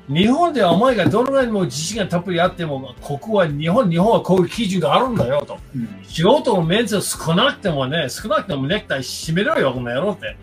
[0.09, 5.59] 日本ではお前がどのぐらいも自信がたっぷりあっても、ここは日本、日本はこういう基準があるんだよと。
[5.77, 5.89] うん。
[6.03, 10.37] 仕事のメンツ少なくてもね、少なくてもネクタイ締めろよ、この野郎って。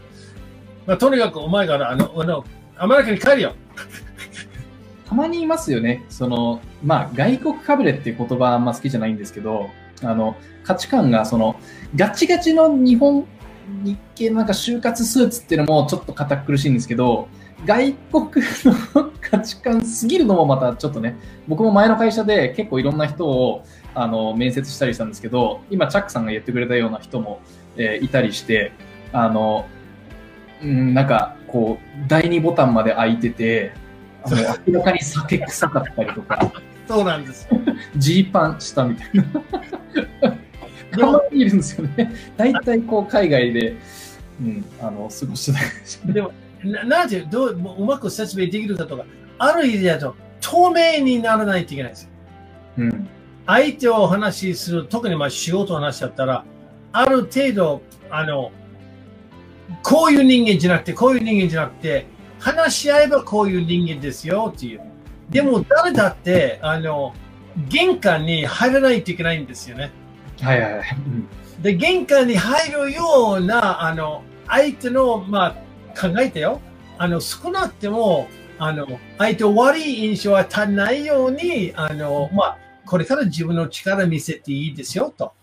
[0.85, 2.45] まあ、とにかくお前があの、あの、
[2.77, 3.55] アメリカに帰るよ。
[5.09, 6.05] たまにいますよね。
[6.09, 9.69] その、まあ、外国かぶれっていう言葉あんま好きじゃないんですけど、
[10.03, 11.55] あの、価値観が、その、
[11.95, 13.25] ガチガチの日本、
[13.83, 17.27] 日系のなんか就活スーツっていうのもちょっと堅苦しいんですけど、
[17.65, 27.41] 外国の価値観すぎるのもまたちょっとね、僕も前の会社で結構いろんな人をあの面接したりしたんですけど、今チャックさんが言ってくれたような人も、
[27.77, 28.71] えーいたりして、
[29.11, 29.67] あの、
[30.61, 33.73] うん、なんかこう、第二ボタンまで開いてて、
[34.23, 36.51] あの明らかに酒臭かったりとか、
[36.87, 37.47] そうなんです。
[37.97, 40.35] ジーパンしたみたいな。
[40.91, 42.13] たまにいるんですよね。
[42.37, 43.75] 大体こう海外で、
[44.41, 46.31] うん、あの、過ごしてたでも、
[46.63, 49.05] ななんてどうもううまく説明できるかとか、
[49.37, 52.09] ある意味だと透明にならないといけないんですよ。
[52.77, 53.09] うん。
[53.45, 56.45] 相手をお話しする、特にまあ仕事の話だったら、
[56.91, 58.51] ある程度、あの、
[59.83, 62.07] こういう人間じゃなくて、こういう人間じゃなくて、
[62.39, 64.81] 話し合えばこういう人間ですよっていう。
[65.29, 67.13] でも誰だって、あの、
[67.69, 69.91] 玄関に入らないといけないんですよね。
[70.41, 70.83] はいはいはい。
[70.95, 71.27] うん
[71.61, 75.55] で、玄関に入るような、あの、相手の、まあ、
[75.95, 76.61] 考えてよ。
[76.97, 78.27] あの、少なくても、
[78.57, 85.33] あの、相手を悪い印象を与えないように、あの、まあ、これから自分の力見せていいですよ、と。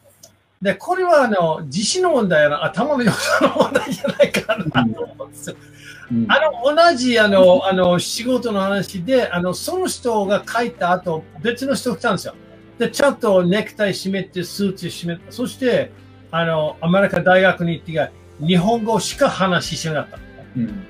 [0.62, 5.56] で、これは、あの、自信の問題やな、頭の良さの問題じゃないかなと思うんですよ。
[5.58, 12.34] うんあの、同じ、あの、あの、仕事の話で、あの、その人が書いた後、別の人が来たんですよ。
[12.78, 15.90] で、ちゃんとネクタイ締めて、スーツ締めて、そして、
[16.30, 18.10] あの、アメリカ大学に行ってが、
[18.40, 20.18] 日本語しか話しなかった。
[20.56, 20.84] うん。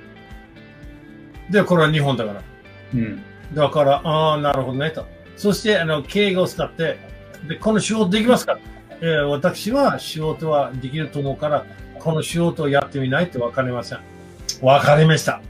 [1.50, 2.42] で、これは日本だから。
[2.94, 3.22] うん。
[3.54, 5.06] だから、ああ、なるほどね、と。
[5.36, 6.98] そして、あの、敬語を使って、
[7.48, 8.58] で、この仕事できますか？
[9.00, 11.66] えー私は仕事はできると思うから、
[11.98, 13.98] この仕事をやってみないとわかりません。
[14.60, 15.40] わかりました。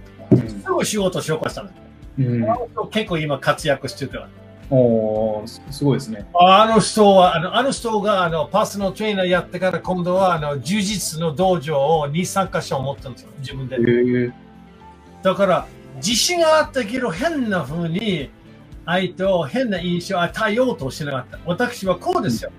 [0.65, 1.71] すぐ仕事を紹介したの。
[2.19, 2.91] うん。
[2.91, 4.29] 結構今活躍してるから。
[4.75, 6.27] おーすすごいですね。
[6.33, 14.33] あの人は、あのあの人があのパーソナルトレーナーやってから今度はあの柔術の道場を2、3箇所持ったんですよ、自分で。
[15.23, 18.31] だから、自信があったけど変な風に
[18.87, 21.39] 相手を変な印象を与えようとしなかった。
[21.45, 22.51] 私はこうですよ。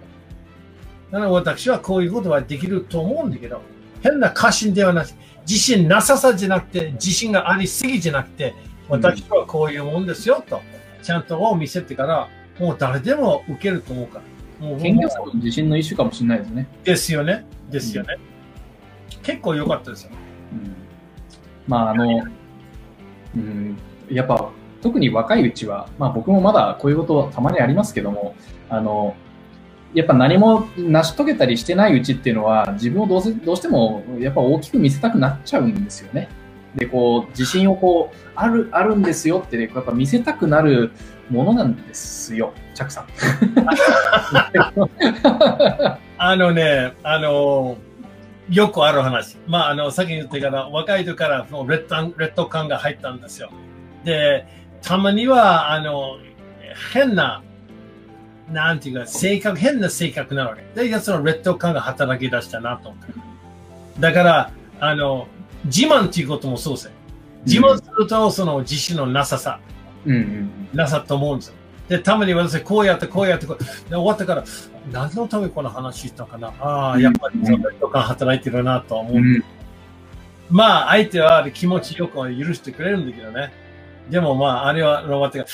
[1.09, 3.59] だから私はこういうことはできると思うんだけど、
[4.01, 5.15] 変な過信ではなくて、
[5.47, 8.53] 自信なささじゃなくて、自信がありすぎじゃなくて、
[8.87, 10.61] 私はこういうもんですよと、
[11.03, 14.19] ちゃんとを見せてから、もう誰でも受けると思うか
[14.59, 14.67] ら。
[14.67, 16.67] もう謙虚さの自信の一種かもしれないですね。
[16.83, 17.45] ですよね。
[17.69, 18.17] ですよね。
[19.21, 20.11] 結構良かったですよ。
[20.53, 20.75] うん。
[21.67, 22.23] まあ、あの、
[23.35, 23.77] うん、
[24.09, 24.49] やっぱ、
[24.81, 28.35] 特に若いうちは、まあ僕もまだこういうことたまにありますけども、
[28.69, 29.15] あの、
[29.93, 36.27] やっぱ何も成し遂げたりしてないうちっていうのは、自分をどうせどうしてもやっぱ大きく見せたくなっちゃうんですよね。
[36.75, 40.91] で、こう、自信をこう、ある、あるんですよってね、やっぱ見せたくなる
[41.29, 43.07] ものなんですよ、チャクさん。
[46.17, 47.77] あのね、あの、
[48.49, 49.37] よくある話。
[49.47, 53.49] まあ、あの、先に言ってから、若い時からもう劣等劣等感が入ったんですよ。
[54.03, 54.45] で、
[54.81, 56.17] たまには、あの、
[56.93, 57.41] 変な、
[58.51, 60.89] なんていうか、性格、変な性格なわけ。
[60.89, 63.13] で、その劣等感が働き出したなと思って。
[63.99, 65.27] だから、あの、
[65.65, 66.91] 自慢っていうこともそうですよ。
[67.45, 69.59] 自慢すると、その自信のなささ。
[70.05, 71.53] うんうんなさと思うんですよ。
[71.87, 74.43] で、たまに私、こうやって、こうやって、こうで終わってから、
[74.91, 79.17] 何のためにこの話したかなああ、やっぱり、そのとか働いてるなとは思う。
[79.17, 79.35] うん。
[79.35, 79.43] うん
[80.49, 83.51] まあ、相手は気持ちよく許してくれるんだけどね。
[84.09, 85.49] でもまあ、あれは、終わってから、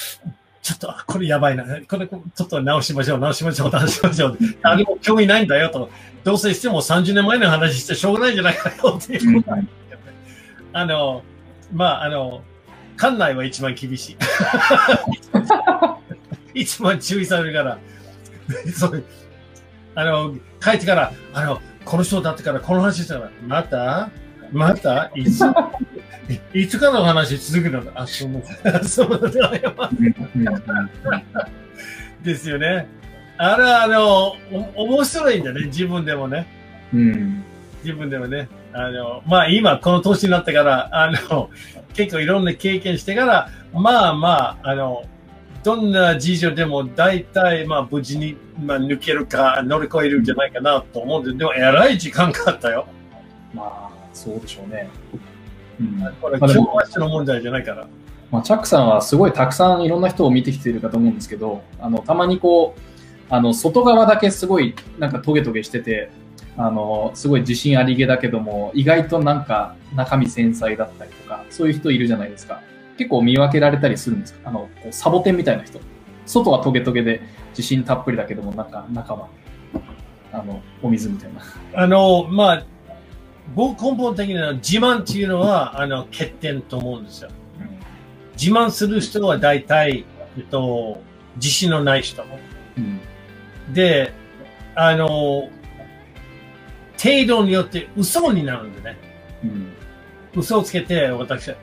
[0.62, 1.64] ちょっと、あこれやばいな。
[1.64, 4.38] これ、ちょっと直しましょう、直しましょう、直しましょう。
[4.62, 5.90] 誰も興味ないんだよと。
[6.24, 9.58] どうせしても30年前の話してしょうがないんじゃないかよっていうことは
[10.74, 11.24] あの、
[11.74, 12.42] まあ、あの、
[12.98, 14.18] 館内は一番厳しい。
[16.62, 17.78] 一番注意されるから。
[18.74, 19.04] そう
[19.96, 24.10] あの、帰ってから、あの、この人だってからこの話したら、また？
[24.52, 25.12] また？
[25.16, 25.44] いつ？
[26.54, 27.84] いいつからの話続くの？
[27.96, 28.84] あ、そうなんだ。
[28.84, 29.52] そうだ
[32.22, 32.88] ですよね。
[33.38, 34.36] あれは、あの、
[34.76, 36.46] お面白いんだね、自分でもね。
[36.94, 37.44] うん
[37.84, 38.50] 自分でもね。
[38.74, 41.50] あの、まあ今この年になってから、あの、
[41.94, 45.04] 結構いろんな経験してから、まあまあ、あの、
[45.64, 52.86] どんな事情でも大体、まあ、無事に、まあ、抜けるか乗り越えるんじゃないかなと思うんで、でも、えらい時間かかったよ。
[53.54, 54.90] まあ、そうでしょうね。
[55.80, 56.14] うん。
[56.22, 57.88] これ、教科書の問題じゃないから。
[58.32, 62.82] まあ、チャックさんはすごいたくさんいろんな人を見てきているかと思うんですけど、あの、たまにこう、
[63.30, 66.12] あの、外側だけすごいなんかトゲトゲしてて、
[66.62, 72.62] あの、すごい自信ありげだけども、意外となんか中身繊細だったりとか、そういう人いるじゃないですか。
[72.98, 74.50] 結構見分けられたりするんですか？
[74.50, 75.80] あの、こうサボテンみたいな人。
[76.26, 79.30] 外はトゲトゲで自信たっぷりだけども、なんか中は、
[80.34, 81.42] あの、お水みたいな。
[81.74, 82.64] あの、まあ、
[83.56, 87.30] 僕根本的な自慢っていうのは、あの、欠点と思うんですよ。
[88.38, 90.06] 自慢する人は大体、
[90.38, 91.02] えっと、
[91.38, 92.24] 自信のない人。
[92.78, 93.00] うん。
[93.74, 94.14] で、
[94.76, 95.50] あの、
[97.02, 98.98] 程度によって嘘になるんでね。
[99.44, 99.74] うん。
[100.36, 101.56] 嘘をつけて、私は。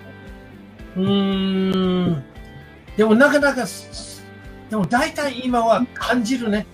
[0.97, 2.25] うーん。
[2.97, 3.67] でもなかなか、
[4.71, 6.67] でも大体今は感じるね。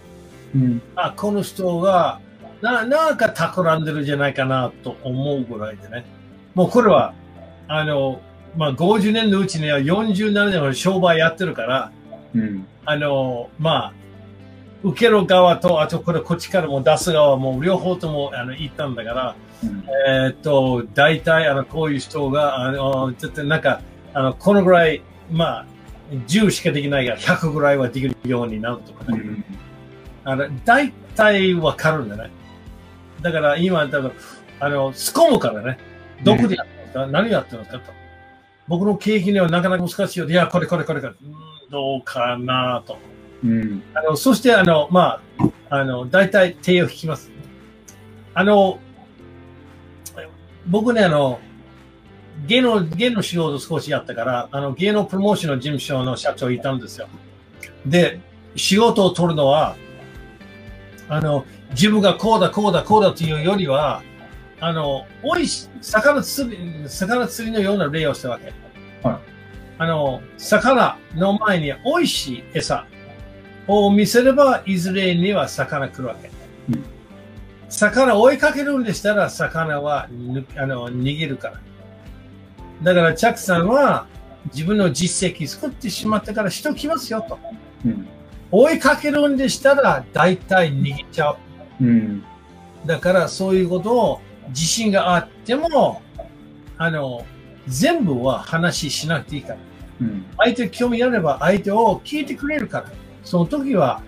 [0.55, 0.83] うん。
[0.95, 2.21] あ、この人が、
[2.61, 6.05] な、なんか企んでるんじゃないかなと思うぐらいでね。
[6.55, 7.15] もうこれは、
[7.67, 8.21] あの、
[8.57, 11.93] まあ、50年のうちには47年は商売やってるから、
[12.35, 12.67] うん。
[12.85, 13.93] あの、まあ、
[14.83, 19.85] 受ける側と、あとこれこっちからも出す側も両方ともあの言ったんだから、うん。
[20.09, 23.81] えっと、大体あの、こういう人が、あの、ちょっとなんか、
[24.15, 25.67] あの、このぐらい、まあ、
[26.27, 29.21] 10しかできないが100ぐらいはできるようになるとかね。
[29.21, 29.45] うん。
[30.25, 32.31] あの、大体わかるんだね。
[33.23, 34.15] だから今、だから、
[34.61, 35.79] あの、すこむからね。
[36.25, 37.79] どこでやってるんですか、何やってるんですか？
[37.79, 37.93] と。
[38.69, 40.29] 僕の経験ではなかなか難しいよ。
[40.29, 41.13] いや、これこれこれこれ。
[41.13, 41.35] うん
[41.71, 42.99] どうかなと。
[43.45, 43.83] うん。
[43.95, 47.31] あの、そして、あの、まあ、あの、大体手を引きます。
[48.35, 48.79] あの、
[50.67, 51.41] 僕ね、あの、
[52.47, 57.09] 芸能、芸能仕事少しやったから、あの、芸能プロモーションの事務所の社長いたんですよ。
[57.85, 58.21] で、
[58.57, 59.77] 仕事を取るのは、
[61.09, 64.03] あの、自分がこうだ、こうだ、こうだというよりは、
[64.61, 68.53] あの、おいし、魚釣り、魚釣りのような例をしたわけ。
[69.07, 69.33] はい
[69.79, 72.87] あの、魚の前に美味しい餌
[73.67, 76.31] を見せれば、いずれには魚来るわけ。
[76.71, 76.93] うん
[77.73, 81.61] 魚追いかけるんでしたら、魚はぬあの逃げるから。
[82.83, 84.07] だから、チャックさんは
[84.53, 87.39] 自分の実績作ってしまってから人来ますよと。
[87.87, 88.07] うん。
[88.51, 91.37] 追いかけるんでしたら、大体逃げちゃう。
[91.81, 92.23] うん。
[92.85, 96.03] だから、そういうことを自信があっても、
[96.77, 97.25] あの、
[97.67, 99.59] 全部は話しなくていいから。
[100.03, 100.27] うん。
[100.37, 102.85] 相手興味あれば相手を聞いてくれるから。
[103.25, 104.03] その時は、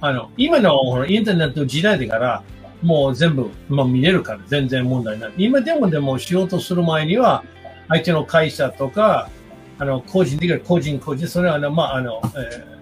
[0.00, 2.42] あの、今のインターネット時代だから、
[2.82, 5.32] もう全部、まあ、見れるから全然問題ない。
[5.36, 7.44] 今でもでも仕事する前には、
[7.88, 9.28] 相手の会社とか、
[9.78, 12.80] あの、個人的な個人個人、それはあの、まあ、あの、えー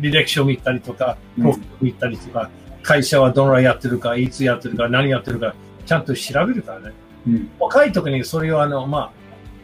[0.00, 2.50] 履歴書見たりとか、うんプロフィール見たりとか、
[2.82, 5.54] 会社はどのぐらいやってるか、いつやってるか、何やってるか、
[5.84, 6.92] ちゃんと調べるからね。
[7.26, 7.50] うん。
[7.60, 9.12] 若い時にそれをあの、ま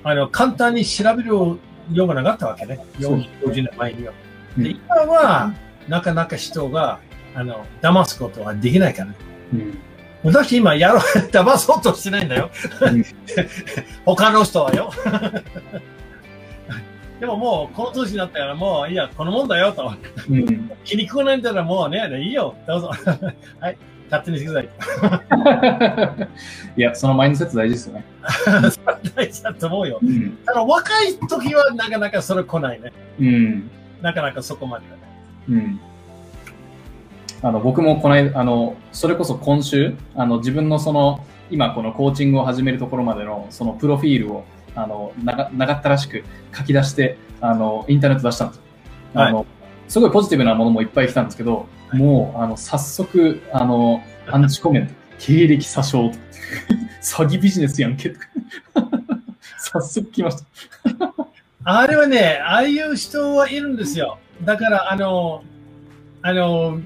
[0.04, 1.58] あ、あの、簡単に調べるよ
[1.90, 2.84] うがなかったわけね。
[3.00, 4.12] そう40年前には。
[4.58, 5.54] うんで、今は、
[5.88, 7.00] なかなか人が、
[7.34, 9.16] あの、騙すことはできないからね。
[9.54, 9.78] うん。
[10.24, 13.04] 私今やろう、騙そうとしてないんだようん。
[14.04, 14.90] 他の人はよ。
[17.20, 19.92] でももう、この年になったからもう、いや、このもんだよと。
[20.30, 20.70] うん。
[20.84, 22.90] 気に食わないんだらもうね、いいよ、どうぞ。
[23.60, 23.78] はい、
[24.10, 24.68] 勝手にしてくださ
[26.26, 26.28] い。
[26.76, 28.04] いや、そのマインドセット大事ですよね。
[29.16, 29.98] 大事だと思うよ。
[30.00, 30.38] うん。
[30.44, 32.92] ただ若い時はなかなかそれ来ないね。
[33.20, 33.70] うん。
[34.02, 35.02] なかなかそこまではね。
[35.48, 35.80] うん。
[37.40, 46.24] あの、僕もこの間、あの、それこそ今週、あの、自分のその、今このコーチングを始めるところまでの、そのプロフィールを、あの、長長ったらしく
[46.56, 48.62] 書き出して、あの、インターネット出したんですよ。
[49.14, 49.46] あの、
[49.86, 56.24] すごいポジティブなものもいっぱい来たんですけど、もう、あの、早速、あの、アンチコメント、 経歴詐称とか、
[57.02, 58.26] 詐欺ビジネスやんけとか、
[59.58, 61.27] 早速来ました。
[61.64, 64.18] あれはね、ああいう人はいるんですよ。
[64.44, 65.42] だから、あの、
[66.22, 66.80] あの、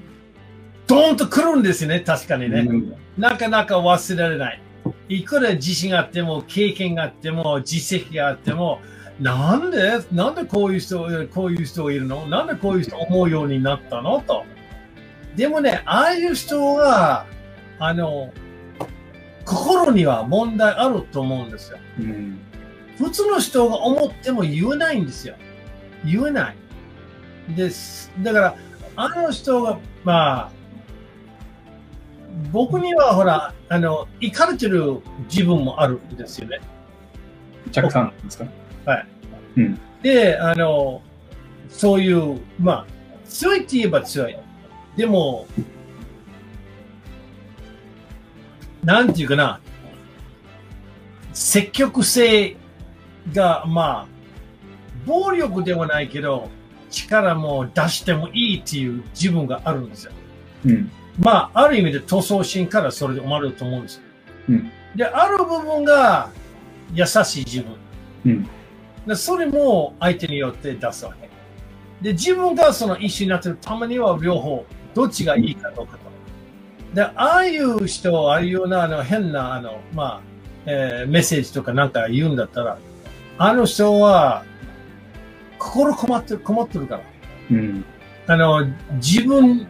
[0.87, 2.61] ドーンと来るんですよね、確かにね。
[2.61, 4.61] うんなかなか忘れられない。
[5.07, 8.81] いくら自信があっても、経験があっても、実績があっても、
[9.19, 12.25] なんで、なんでこういう人、こういう人がいるの？
[12.25, 14.19] なんでこういう人思うようになったの？
[14.21, 14.43] と。
[15.35, 17.27] でもね、ああいう人は、
[17.77, 18.33] あの、
[19.45, 21.77] 心には問題あると思うんですよ。
[21.99, 22.39] うん。
[22.97, 25.35] 普通の人が思っても言えないんですよ。
[26.05, 26.55] 言えない。
[27.55, 28.11] です。
[28.21, 28.55] だから、
[28.95, 30.51] あの人が、まあ、
[32.51, 36.59] 僕にはほら、あの、行かれてる自分もあるんですよね。
[37.71, 38.45] チャックさんですか？
[40.01, 41.01] で、あの、
[41.69, 42.87] そういう、まあ、
[43.25, 44.35] 強いって言えば強い。
[44.95, 45.47] でも、
[48.83, 49.59] なんていうかな、
[51.33, 52.57] 積極性
[53.31, 54.07] が、まあ、
[55.05, 56.49] 暴力ではないけど、
[56.89, 60.11] 力も出してもいいっていう自分があるんですよ。
[60.65, 60.91] うん。
[61.19, 64.01] まあ、ある意味で闘争心からそれで生まれると思うんですよ。
[64.49, 64.71] うん。
[64.95, 66.29] で、ある部分が
[66.93, 67.75] 優しい自分。
[68.25, 68.49] うん。
[69.05, 71.29] でそれも相手によって出すわけ。
[72.01, 76.03] で、自分がその一緒になってるためには両方、どっちがいいかどうかと。
[76.93, 80.21] で、ああいう人、ああいうようなあの変な、あの、まあ、
[80.65, 82.77] えーメッセージとかなんか言うんだったら、
[83.37, 84.43] あの人は、
[85.57, 87.01] 心困ってる、困ってるから。
[87.51, 87.85] うん。
[88.27, 89.67] あの、自分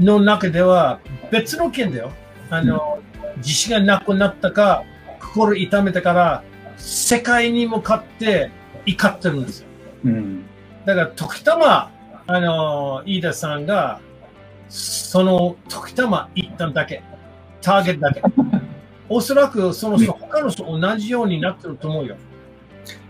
[0.00, 2.12] の中では別の件だよ。
[2.50, 3.00] あの、
[3.38, 4.84] 自信がなくなったか、
[5.20, 6.42] 心痛めたから、
[6.76, 8.50] 世界に向かって
[8.86, 9.68] 怒ってるんですよ。
[10.04, 10.44] うん。
[10.84, 11.90] だから、時たま、
[12.26, 14.00] あの、飯田さんが、
[14.68, 17.02] その時たま一旦だけ、
[17.60, 18.22] ターゲットだけ。
[19.08, 22.16] おそらく、その人、他の人同じようになってると思うよ。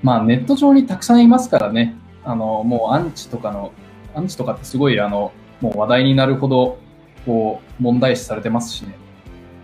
[0.02, 1.96] まあ、ネット上にたくさんいますからね。
[2.24, 3.72] あの、もうアンチとかの、
[4.14, 6.78] アンチとかってすごい、あの、もう話題になるほど、
[7.26, 8.94] こう、問題視されてますしね。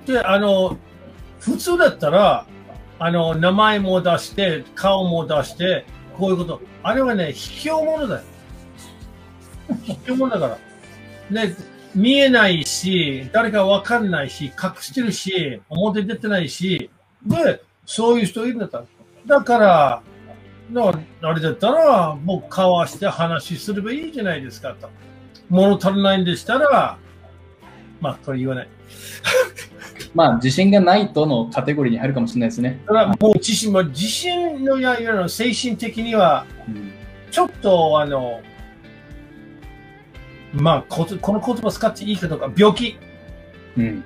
[0.06, 0.76] で、あの、
[1.40, 2.46] 普通だったら、
[2.98, 5.84] あの、名前も出して、顔も出して、
[6.16, 6.60] こういうこと。
[6.82, 8.22] あれはね、卑怯者だよ。
[9.82, 10.58] 卑怯者だか
[11.30, 11.44] ら。
[11.46, 11.54] ね、
[11.94, 16.90] 見えないし、誰かわかんないし、隠してるし、表出てないし、
[17.26, 18.84] で、そういう人いるんだったら。
[19.26, 20.02] だから、
[20.72, 20.92] だ
[21.22, 24.88] あれだったら、僕交わして話すればいいじゃないですかと。
[25.50, 26.98] 物足りないんでしたら、
[28.00, 28.68] まあ、これ言わない。
[30.14, 32.80] まあ、自信がないとのカテゴリーに入るかもしれないですね。
[32.86, 36.92] ただもう自信も自信のややの精神的にはうん。
[37.30, 38.40] ちょっとあの
[40.52, 42.96] まあここの言葉使っていいかどうか病気
[43.76, 44.04] うん。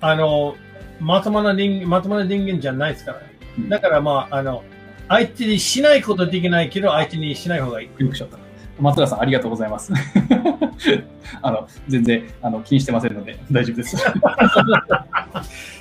[0.00, 0.56] あの
[1.00, 3.22] まともな人間まともな人間じゃないですから
[3.58, 4.64] うんだからまああの
[5.08, 8.38] 相手にしないことできないけど相手にしない方がいいよくしちゃった。
[8.78, 9.92] 松浦さん、ありがとうございます。
[11.40, 13.96] あの、全然、あの、気にしてませんので、大丈夫です。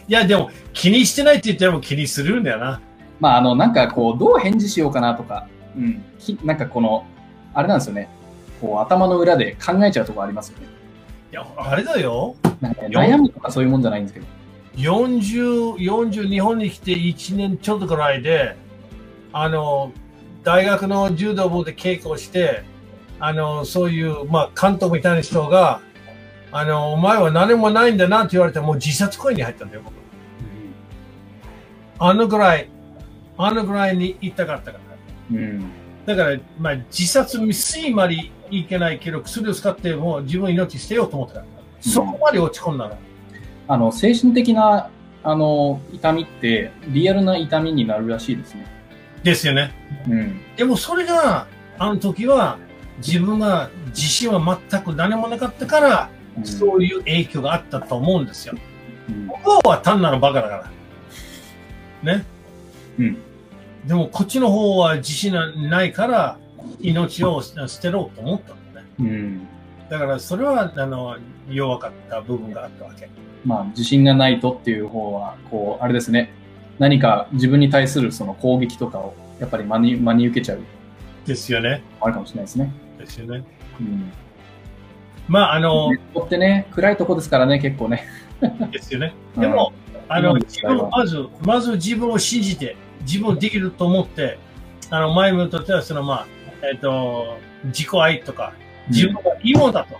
[0.07, 2.79] いやでも気にしてないって言っても気にするんだよな
[3.19, 6.03] まあ、あの、なんかこう、どう返事しようかなとか、うん。
[6.19, 7.05] きなんかこの、
[7.53, 8.07] あれなんですよね。
[8.61, 10.75] こう、頭の裏で考えちゃうところありますよね。
[11.31, 14.25] いやあれだよなんかね悩むとかそういうもんじゃないんですけど。
[14.77, 18.55] 40、40日本に来て1年ちょっとぐらいで、
[19.37, 19.91] あの、
[20.45, 22.63] 大学の柔道部で稽古をして、
[23.19, 25.81] あの、そういう、まあ、監督みたいな人が、
[26.53, 29.93] あの、お前は何もないんだなって言われて、もう自殺行為に入ったんだよ、僕。
[31.99, 32.69] あのぐらい、
[33.37, 35.37] あのぐらいに行ったかったから。
[35.37, 35.65] うん。
[36.05, 41.43] だから、まあ、自殺未遂までいけないけど、薬を使ってもう自分の命捨てようと思ってた。
[41.81, 42.97] そこまで落ち込んだら。
[43.67, 44.89] あの、精神的な、
[45.23, 48.74] あの、痛みって、リアルな痛みになるらしいですね。
[49.25, 49.73] ですよね。
[50.07, 50.39] うん。
[50.55, 51.47] でもそれが、
[51.79, 52.59] あの時は、
[53.05, 58.55] 自分が自信は全く何もなかったから、うんそういう影響があったと思うんですよ。
[59.09, 60.69] うん向こうは単なるバカだか
[62.03, 62.17] ら。
[62.17, 62.25] ね。
[62.99, 63.17] うん。
[63.85, 66.37] でもこっちの方は自信がないから、
[66.81, 68.87] 命を捨てろうと思ったんだね。
[68.99, 69.47] うん。
[69.89, 71.17] だからそれは、あの、
[71.49, 73.09] 弱かった部分があったわけ。
[73.45, 76.31] まあ、自信がないとっていう方は、こう、あれですね。
[76.79, 80.59] 何か自分に対するその攻撃とかを、やっぱり真に、真に受けちゃう、
[81.25, 81.83] ですよね。
[82.01, 82.71] あるかもしれないですね。
[82.99, 83.43] ですよね。
[83.79, 84.11] うん。
[85.27, 88.05] まあ、あのネ、ットってね、暗いとこですからね、結構ね。
[88.71, 89.13] ですよね。
[89.35, 89.73] うんでも、
[90.07, 94.37] あの、今の自分、まず、まず自分を信じて、自分できると思って、
[94.89, 96.27] あの、前もとっては、その、まあ、
[96.71, 98.53] えっ、と、自己愛とか、
[98.89, 99.97] 自分がいいもんだと。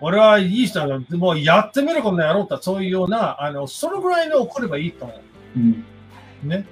[0.00, 5.20] 俺はいい人だと、もうやってみるこんなやろうと、そういうような、あの、そのぐらいの怒ればいいと思う
[5.58, 5.84] ん。
[6.44, 6.48] う。
[6.48, 6.66] ね。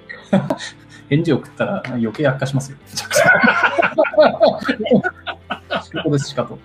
[1.09, 2.77] 返事を送ったら余計悪化しますよ。
[5.83, 6.59] 仕事です、しかと。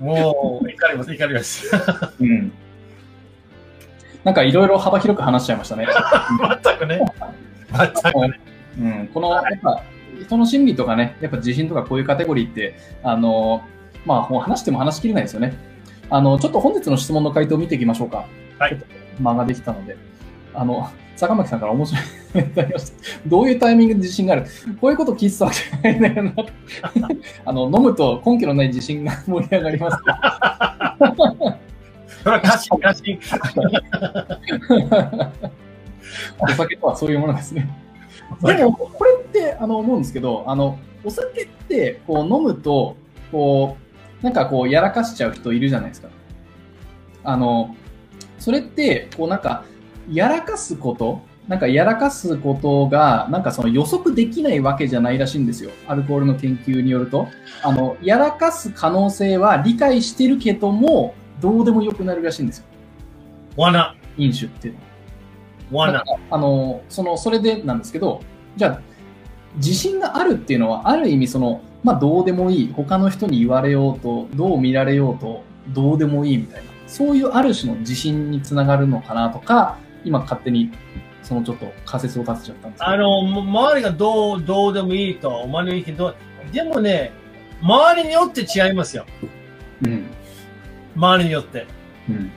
[0.00, 1.70] もう、怒ります、怒ります。
[2.20, 2.52] うん。
[4.24, 5.86] なんかいろいろ幅広く話しちゃいましたね。
[6.64, 7.00] 全くね。
[8.02, 8.40] 全くね。
[8.78, 9.82] うん、この、やっぱ、
[10.20, 13.62] 人の心理とかね、やっぱ自信とかこういうカテゴリーって、あの、
[14.06, 15.54] まあ、もう話しても話しきれないですよね。
[16.08, 18.26] あの、ちょっと本日の質問の回答を見ていきましょうか。
[18.58, 19.96] はい間ができたので。
[20.52, 22.04] あの、坂巻さんから面白い。
[23.26, 24.46] どういうタイミングで自信がある？
[24.80, 25.50] こういうこと聞いてたわ
[25.82, 26.32] けないんだよな。
[27.44, 29.98] あの、飲むと根拠のない自信が盛り上がります。
[32.22, 33.18] それは過信、過信。
[36.38, 37.68] お酒とはそういうものですね。
[38.42, 42.96] でも、これって、あの、思うんですけど、あの、お酒ってこう飲むと、
[43.32, 43.76] こ
[44.20, 46.08] う、なんかこうやらかしちゃう人いるじゃないですか。
[47.24, 47.74] あの、
[48.40, 49.64] それって、こうなんか、
[50.10, 55.70] やらかすこと、なんかやらかすことが、なんかその予測できないわけじゃないらしいんですよ。
[55.86, 57.28] アルコールの研究によると。
[57.62, 62.64] あの、やらかす可能性は理解してるけども、どうでもよくなるらしいんですよ。
[63.56, 64.80] 罠、飲酒っていうの
[65.78, 65.86] は。
[65.86, 68.22] 罠あの、その、それでなんですけど、
[68.56, 68.80] じゃあ、
[69.56, 72.72] 自信があるっていうのは、ある意味その、まあ、どうでもいい。
[72.72, 76.69] 他の人に言われようと、どう見られようと、どうでもいいみたいな。
[76.90, 80.72] そういうある種の自信につながるのかなとか、今勝手に、
[81.22, 82.84] そのちょっと仮説を立てちゃったんです。
[82.84, 86.16] あの、も周りがどう、どうでもいいと思われるけど、
[86.52, 87.12] でもね、
[87.62, 89.06] 周りによって違いますよ。
[89.86, 90.06] うん。
[90.96, 91.66] 周りによって。
[92.08, 92.32] うん。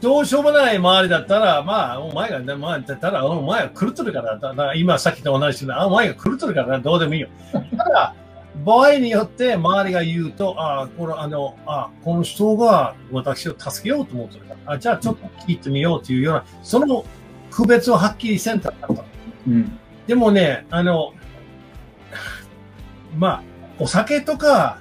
[0.00, 7.28] どうしようもない周りだったら、まあ、お前が、まあ、だったら、お前が狂っとるから、だだから今さっきと同じで、あ、お前が狂っとるから、どうでもいいよ。
[7.52, 8.14] ただ、
[8.64, 17.04] 場合によって周りが言うと、あ、この、あの、あ、この人が私を助けようと思ってるから、あ、じゃあちょっと聞いてみようというような、その
[17.50, 19.04] 区別をはっきりせんとだと。
[19.46, 19.78] うん。
[20.06, 21.14] でもね、あの、
[23.16, 23.42] まあ、
[23.78, 24.78] お酒とか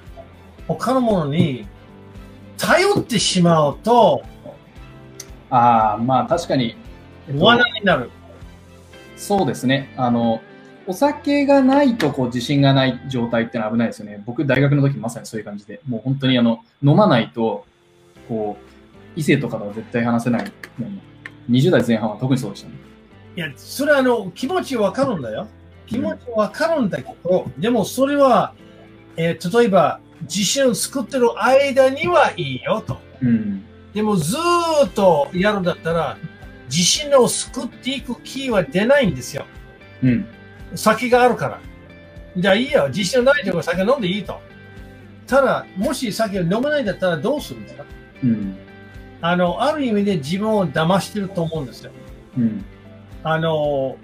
[0.67, 1.67] 他のものに
[2.57, 4.23] 頼ってしまうと、
[5.49, 6.75] ああ、まあ確かに、
[7.27, 8.11] えっと罠になる。
[9.15, 9.93] そうですね。
[9.97, 10.41] あの、
[10.89, 14.23] お酒がないとこう自信がない状態ってのは危ないですよね。
[14.25, 17.63] 僕、大学の時まさにそういう感じで、もう本当にあの、飲まないと、
[18.27, 18.69] こう、
[19.15, 20.45] 異性とかとは絶対話せない。
[20.79, 22.73] もう20代前半は特にそうでしたね。
[23.35, 25.47] いや、それはあの、気持ちわかるんだよ。
[25.85, 28.55] 気持ちわかるんだけど、でもそれは、
[29.15, 32.97] えー例えば、自信を作ってる間にはいいよと。
[33.21, 33.63] うん。
[33.93, 36.17] でもずーっとやるんだったら、
[36.65, 39.45] 自信を救っていく気は出ないんですよ。
[40.03, 40.25] うん。
[40.75, 41.59] 酒があるから。
[42.37, 42.87] じゃあいいよ。
[42.89, 44.39] 自信ないとこ酒飲んでいいと。
[45.27, 47.85] ただ、もし酒を飲めないんだったらどうするんですか
[48.23, 48.57] うん。
[49.21, 51.91] あの、ある意味で自分を騙してると思うんですよ。
[52.37, 52.65] うん。
[53.23, 53.97] あの、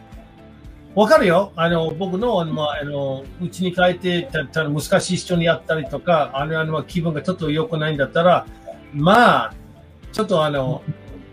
[0.94, 1.52] わかるよ。
[1.56, 8.46] あの、僕の、あの、まあ、あの、うちに帰って、た、た難しい人にやったりとか、あの、あの、まあ気分がちょっと良くないんだったら、
[8.94, 9.54] まあ、
[10.12, 10.82] ちょっとあの、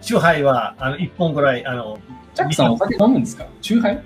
[0.00, 1.98] チューハイは、あの、一本ぐらい、あの、
[2.34, 3.46] チャックさんお酒飲むんですか？
[3.60, 4.02] チューハイ？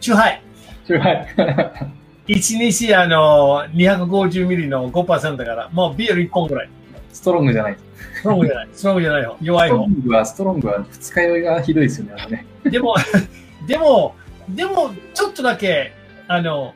[0.00, 0.42] チューハイ。
[0.86, 1.94] チューハイ。
[2.32, 6.70] 一日、あの、250ミリの5%だから、もうビール一本ぐらい。
[7.12, 7.76] ストロングじゃない。
[8.14, 8.68] ストロングじゃない。
[8.72, 9.36] ストロングじゃないよ。
[9.42, 9.76] 弱スい方。
[9.76, 12.46] トロングは、ストロングは二日酔いがひどいですよね、あのね。
[12.64, 12.94] でも、
[13.66, 14.14] でも、
[14.48, 15.92] でも、ちょっとだけ、
[16.28, 16.74] あの、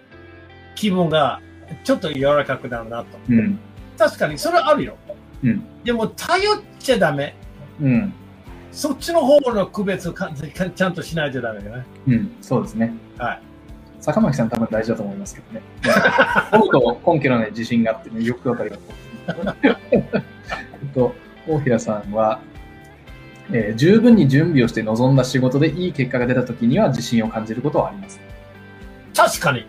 [0.74, 1.40] 気分が、
[1.84, 3.06] ちょっと柔らかくなるなと。
[3.28, 3.58] うん。
[3.98, 4.96] 確かに、それはあるよ。
[5.42, 5.62] うん。
[5.82, 7.34] でも、頼っちゃダメ。
[7.80, 8.12] うん。
[8.70, 11.84] そっちの方の区別をちゃんとしないとダメだね。
[12.06, 12.32] うん。
[12.40, 12.92] そうですね。
[13.16, 13.40] はい。
[14.08, 15.62] 坂巻さん多分大事だと思いますけどね。
[16.52, 18.82] 根拠、根拠のない自信があってね、よくわかります。
[19.62, 21.14] えっと、
[21.46, 22.40] 大平さんは、
[23.52, 28.18] えー十分に準備をして臨んだ仕事でいい結果が出た時には自信を感じることはあります。
[29.14, 29.66] 確かに、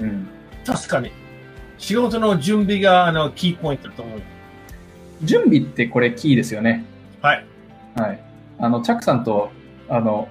[0.00, 0.28] うん。
[0.64, 1.12] 確かに。
[1.78, 4.20] 仕事の準備が、あの、キーポイントだと思う。
[5.22, 6.84] 準備ってこれキーですよね。
[7.22, 7.46] はい。
[7.94, 8.20] はい。
[8.58, 9.50] あの、チャックさんと、
[9.88, 10.28] あの、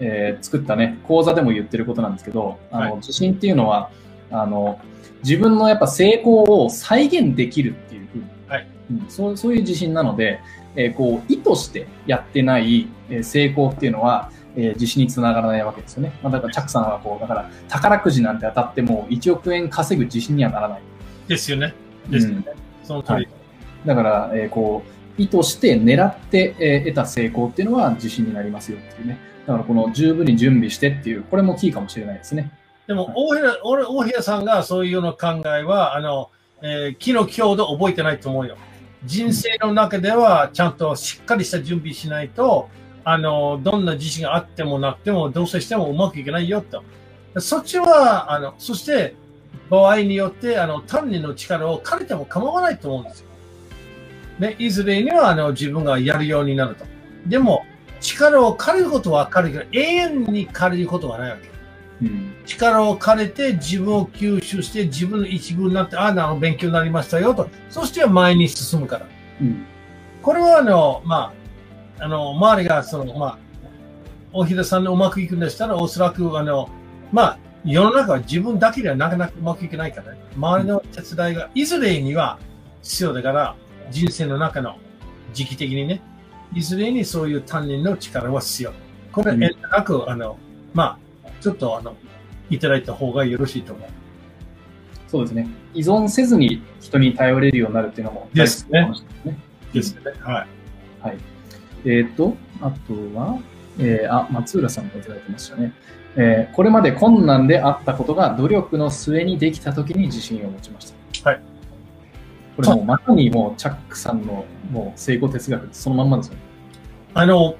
[0.00, 3.90] えー作ったね、講座でも言ってることなんですけど、あの、はい自信っていうのは、
[4.30, 4.78] あの、
[5.24, 10.40] 自分のやっぱ成功を再現できるっていうふうに、はいうんそうそういう自信なので、
[10.76, 16.12] えーこう、意図してやってない、えー成功っていうのは、えー自信につながらないわけですよね。
[16.22, 20.82] まあ、だから、チャックさんはこう、だから、宝くじなんて当たっても1億円稼ぐ自信にはならない。
[21.26, 21.74] ですよね。
[22.08, 22.44] ですよね。
[22.84, 23.14] その通り。
[23.14, 23.28] はい
[23.86, 24.82] だから、えーこ
[25.18, 29.18] う、意図して狙って、えー得た成功っていうのは自信になりますよっていうね。
[29.48, 32.52] だからこの十分に準備してっていう、これもキーかもしれないですね。
[32.86, 36.28] でも、大平、俺大平さんがそういうような考えは、あの、
[36.60, 38.58] えー、気の強度覚えてないと思うよ。
[39.06, 42.68] 人生の中では、ちゃんとしっかりした準備しないと、
[43.04, 46.82] あの、どんな自信があってもなくても、どうせしてもうまくいけないよと。
[47.40, 49.14] そっちは、あの、そして、
[49.70, 53.28] 場合によって、あの、単人の力を借りても構わないと思うんですよ。
[54.40, 56.84] ね、いずれには、あの、自分がやるようになると。
[57.26, 57.64] でも、
[58.00, 61.50] 力を借りることは借りるけど、永遠に借りることはないわけ。
[62.02, 62.34] うん。
[62.46, 67.48] 力を借りて自分を吸収して自分の一部になって、ああ、なる勉強になりましたよと。
[67.70, 69.06] そして前に進むから。
[69.40, 69.66] うん。
[70.22, 71.32] これはあの、ま
[71.98, 73.38] あ、あの、周りがその、まあ、
[74.32, 76.68] 大平さんのうまくいくんでしたら、おそらくあの、
[77.12, 80.18] まあ、世の中は自分だけではなかなかうまくいけないからね。
[80.36, 82.38] 周りの手伝いがいずれには
[82.82, 83.56] 必要だから、
[83.90, 84.76] 人生の中の
[85.32, 86.00] 時期的にね、
[86.54, 88.72] いずれにそういう担任の力は必要。
[89.12, 90.38] これ、うん遠慮なく、あの、
[90.74, 91.96] まあ、ちょっとあの、
[92.50, 93.88] いただいた方がよろしいと思う。
[95.08, 95.48] そうですね。
[95.74, 99.38] 依存せずに人に頼れるようになるっていうのもですねですね。
[99.72, 100.00] ですね。
[100.20, 100.46] はい。
[101.00, 101.18] はい。
[101.86, 103.38] えっ、と、あとは、
[103.78, 105.72] えーあ、松浦さんがいただいてましたね。
[106.16, 110.92] えーこれまで困難であったことが努力の末にできたときに自信を持ちまし
[111.22, 111.30] た。
[111.30, 111.42] はい。
[112.58, 116.40] これもうまさにもうチャックさんのもう成功哲学そのまんまですよね。
[117.14, 117.54] あの、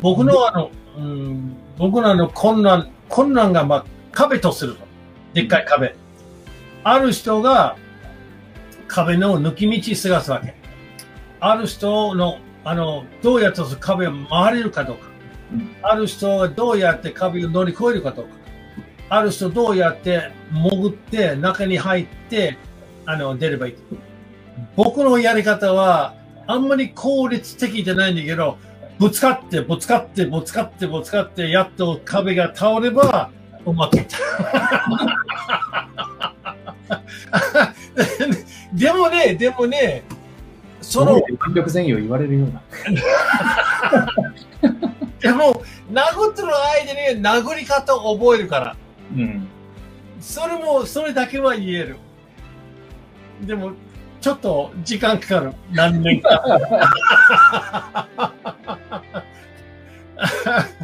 [0.00, 4.86] 僕のあの、うん、僕のあの困難、困難がまあ壁とすると。
[5.34, 5.96] でっかい壁。
[6.84, 7.76] ある人が
[8.86, 10.54] 壁の抜き道探すわけ。
[11.40, 15.08] ある人の、あの、どうやって壁を回れるかどうか。
[15.52, 18.30] うんある人がどうやって壁を乗り越えるかどうか。
[19.08, 22.56] ある人どうやって潜って中に入って、
[23.04, 23.74] あの、出ればいい。
[24.76, 26.14] 僕のやり方は、
[26.46, 28.58] あんまり効率的じゃないんだけど、
[28.98, 33.30] ぶつかって、ぶつかって、ぶつかって、ぶつかって、やっと壁が倒れば、
[33.64, 34.18] うまくいった。
[38.72, 40.02] でもね、でもね、
[40.80, 42.62] その、権力善意を言われるような。
[45.20, 48.76] でも、殴ってる間に殴り方を覚えるから。
[49.14, 49.46] うん。
[50.20, 51.96] それも、それだけは言える。
[53.42, 53.72] でも、
[54.20, 55.52] ちょっと時間かかる。
[55.72, 58.08] 何年か。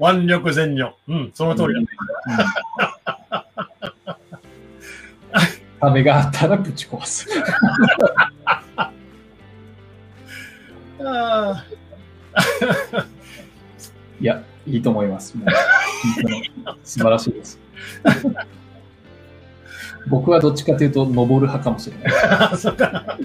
[0.00, 0.92] 腕力全如。
[1.08, 1.80] うん、その通りだ。
[1.80, 1.86] うん。
[5.80, 7.28] 壁があったらぶち壊す。
[11.06, 11.64] あ
[14.20, 15.34] いや、いいと思います。
[16.82, 17.58] 素晴らしいです。
[20.06, 22.12] 僕はどっちかというと、登る派かもしれない。
[22.30, 23.18] あ、 そうか。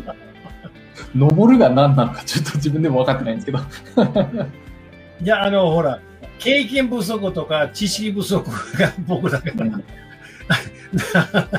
[1.16, 3.60] 登るが何なのかちょっと自分でも分かってないんですけど。
[5.22, 6.00] いや、あの、ほら、
[6.38, 8.46] 経験不足とか知識不足
[8.78, 9.50] が僕だか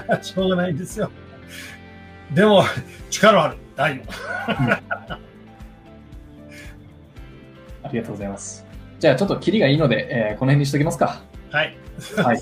[0.08, 1.10] ら、 しょうがないんですよ。
[2.32, 2.64] でも、
[3.10, 3.56] 力ある。
[3.76, 4.02] 大丈
[7.82, 8.66] ありがとうございます。
[8.98, 11.22] じゃあちょっとキリがいいので、えーこの辺にしときますか。
[11.48, 11.56] 夫。
[11.56, 11.76] はい。
[12.16, 12.40] はい。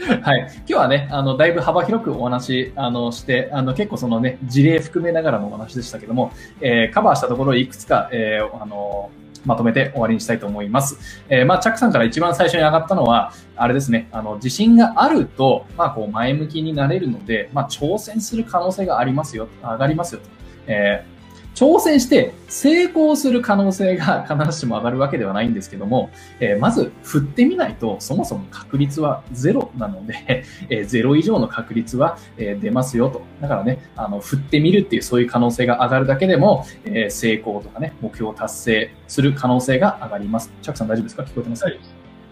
[0.22, 9.10] はい、今日はね、あのだいぶ幅広くお話あのしてあの、結構そのね、事例含めながらのお話でしたけども、えーカバーしたところをいくつか、えーあの
[9.46, 10.98] まとめて終わりにしたいと思います。
[11.30, 20.28] えーまあ、チャックさんから一番最初に上がったのは、あれですね、あの自信があると、まあ、こう前向きになれるので、まあ、挑戦する可能性がありますよ、上がりますよと。
[20.66, 21.19] えー
[21.60, 26.08] 挑戦して成功する可能性が必ずしも上がるわけではないんですけども、
[26.40, 33.20] えーまず振ってみないとそもそも確率はゼロなので、えーゼロ以上の確率は、えー出ますよと。
[33.42, 40.50] だからね、あの振ってみるっていうそういう可能性が上がるだけでも、えー成功とかね、目標を達成する可能性が上がります。
[40.62, 41.24] チャックさん大丈夫ですか？
[41.24, 41.64] 聞こえてます？
[41.64, 41.80] かはい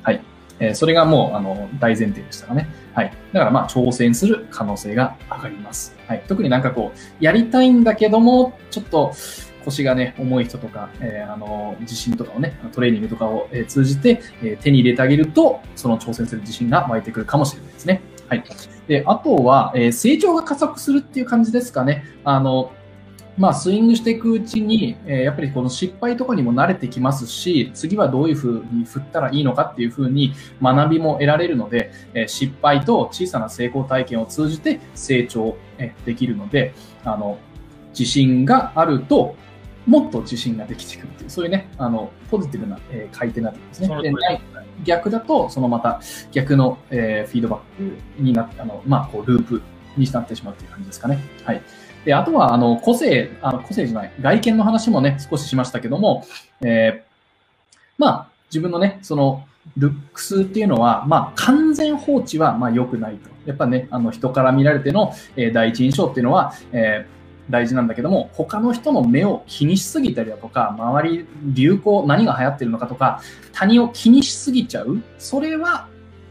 [0.05, 0.38] はい。
[0.61, 2.69] えーそれがもうあの大前提でしたかね。
[2.95, 3.13] はい。
[3.33, 5.95] だからまあ挑戦する可能性が上がります。
[6.07, 6.23] はい。
[6.27, 9.13] 特になんかこう、やりたいんだけども、ちょっと
[9.65, 18.01] 腰がね、重い人とか、えーあの、自信とかをね、トレーニングとかを、通じて、え手に入れてあげると、その挑戦する自信が湧いてくるかもしれないですね。
[18.29, 18.45] はい。
[18.89, 22.05] で、あとは、えー成長が加速するっていう感じですかね。
[22.25, 22.73] あの、
[23.39, 36.74] まあ、スイングしていくうちに、えーやっぱりこの失敗とかにも慣れてきますし、次はどういうふうに振ったらいいのかっていうふうに学びも得られるので、えー失敗と小さな成功体験を通じて成長えーできるので、
[37.05, 37.39] あの、
[37.91, 39.36] 自信があると、
[39.86, 43.89] もっと自信ができてくるっていう、そういうね、あの、ポジティブな、えー回転になってますね。
[44.84, 46.01] 逆だと、そのまた
[46.32, 49.62] 逆の、えーフィードバックになって、あの、まあ、こう、ループ
[49.97, 51.18] になってしまうっていう感じですかね。
[51.45, 51.62] はい。
[52.09, 56.25] で、あとは、あの、個性、あの、個性じゃない、外見の話もね、少ししましたけども、
[56.63, 57.09] えー
[57.99, 59.45] まあ、自分のね、その、
[59.77, 63.29] ルックスっていうのは、まあ、完全放置は、まあ、良くないと。
[63.45, 67.19] やっぱね、あの、人から見られての、えー第一印象っていうのは、えー
[67.51, 75.89] 大事なんだけども、他の人の目を気にしすぎたりだとか、周り、流行、何が流行ってるのかとか、他人を気にしすぎちゃう、それは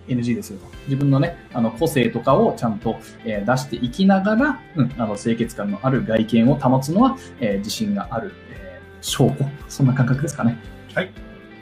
[0.07, 0.65] NG ですよと。
[0.85, 9.45] 自分のね、あの個性とかをちゃんと、えー出していきながら、うん、あの清潔感のある外見を保つのは、えー自信がある、えー証拠。
[9.69, 10.57] そんな感覚ですかね。
[10.93, 11.11] はい。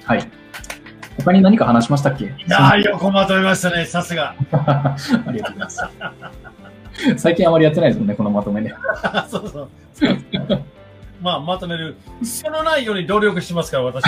[0.05, 0.31] はい。
[1.17, 2.25] 他に何か話しましたっけ？
[2.25, 4.35] いやー、よくまとめましたね、さすが。
[4.51, 4.95] あ
[5.31, 5.81] りがとうございます。
[7.17, 8.73] 最近あまりやってないですもんね、このまとめね。
[9.29, 9.69] そうそう。
[11.21, 11.95] まあ、まとめる。
[12.21, 14.03] 必要のないように努力しますから、私。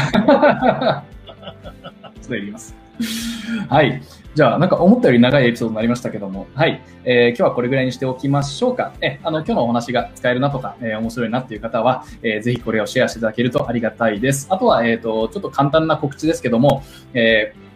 [2.22, 2.76] それやります。
[3.70, 4.02] はい。
[4.36, 6.82] じゃあ、なんか思ったより長いエピソードになりましたけども、はい。
[7.06, 8.94] えー今日はこれぐらいにしておきましょうか。
[9.02, 14.48] え、あの、今日のお話が使えるなとか、えー面白いなっていう方は、えーぜひこれをシェアしていただけるとありがたいです。
[14.52, 16.84] あとは、えっ、と、ちょっと簡単な告知ですけども、
[17.14, 17.67] えー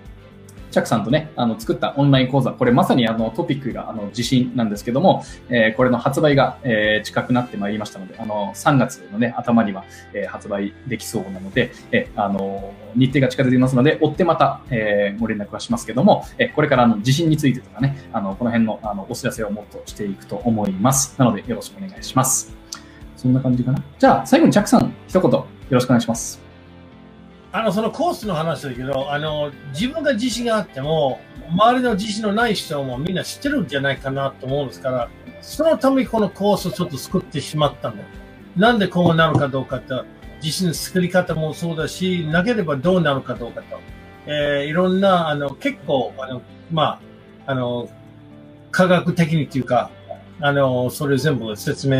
[0.71, 21.15] チャックさんとね、あの、作ったオンライン講座、これまさにあの、トピックがあの、地震なんですけども、えー、これの発売が、えー、近くなってまいりましたので、あの、3月のね、頭には、えー、発売できそうなので、えー、あの、日程が近づいていますので、追ってまた、えー、ご連絡はしますけども、えー、これからあの、地震についてとかね、あの、この辺の、あの、お知らせをもっとしていくと思います。
[21.17, 22.55] なので、よろしくお願いします。
[23.17, 23.83] そんな感じかな。
[23.99, 26.50] じゃあ、最後にチャックさん、一言、よろしくお願いします。
[27.53, 35.09] あの、そのコースの話だけど、あの、自分が自信があっても、周りの自信のない人もみんな知ってるんじゃないかなと思うんですから、
[35.41, 38.03] そのためにこのコースをちょっと作ってしまったんだ。
[38.55, 40.05] なんでこうなるかどうかと、
[40.41, 43.79] 自信の作り方もそうだし、なければどうなるかどうかと。
[44.27, 46.41] えー、いろんな、あの、結構、あの、
[46.71, 47.01] ま
[47.45, 47.89] あ、あの、
[48.71, 49.91] 科学的にっていうか、
[50.39, 51.97] あの、それ全部説明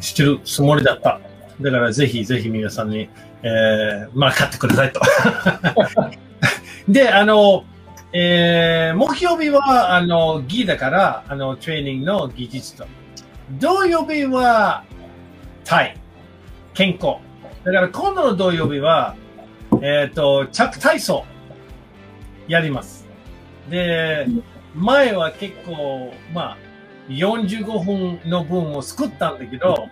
[0.00, 1.20] してるつもりだった。
[1.60, 3.08] だからぜひぜひ皆さんに、
[3.42, 5.00] えー、まあ買ってくださいと。
[6.88, 7.64] で、あの、
[8.12, 12.86] えー、木曜日は、あの、ギだから、あの、トレーニングの技術と。
[13.58, 14.84] 土曜日は、
[15.64, 15.96] タイ。
[16.74, 17.16] 健康。
[17.64, 19.16] だから今度の土曜日は、
[19.82, 21.24] えっ、ー、と、着体操。
[22.46, 23.06] やります。
[23.70, 24.26] で、
[24.74, 26.56] 前は結構、まあ、
[27.08, 29.88] 45分の分を作ったんだけど、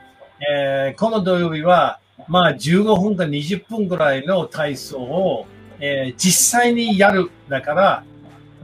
[0.51, 5.47] えー、この土曜日は、まあ15分か20分ぐらいの体操を、
[5.81, 7.31] えー、実際にやる。
[7.49, 8.05] だから、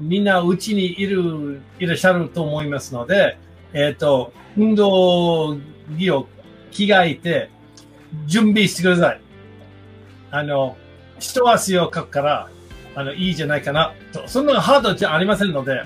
[0.01, 3.39] みんなうちにいる、いらっしゃると思いますので、
[3.73, 5.57] えっ、ー、と、運動
[5.97, 6.27] 着を
[6.71, 7.51] 着替えて、
[8.27, 9.21] 準備してください。
[10.31, 10.77] あの、
[11.19, 12.51] 一汗をかくから、
[12.95, 14.27] あの、いいじゃないかな、と。
[14.27, 15.83] そんなハードじゃありませんので、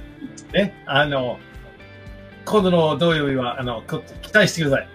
[0.53, 1.39] ね、あの、
[2.45, 3.83] 今度の土曜日は、あの、
[4.23, 4.89] 期待してください。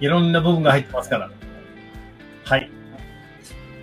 [0.00, 1.30] いろんな部分が入ってますから。
[2.44, 2.70] はい。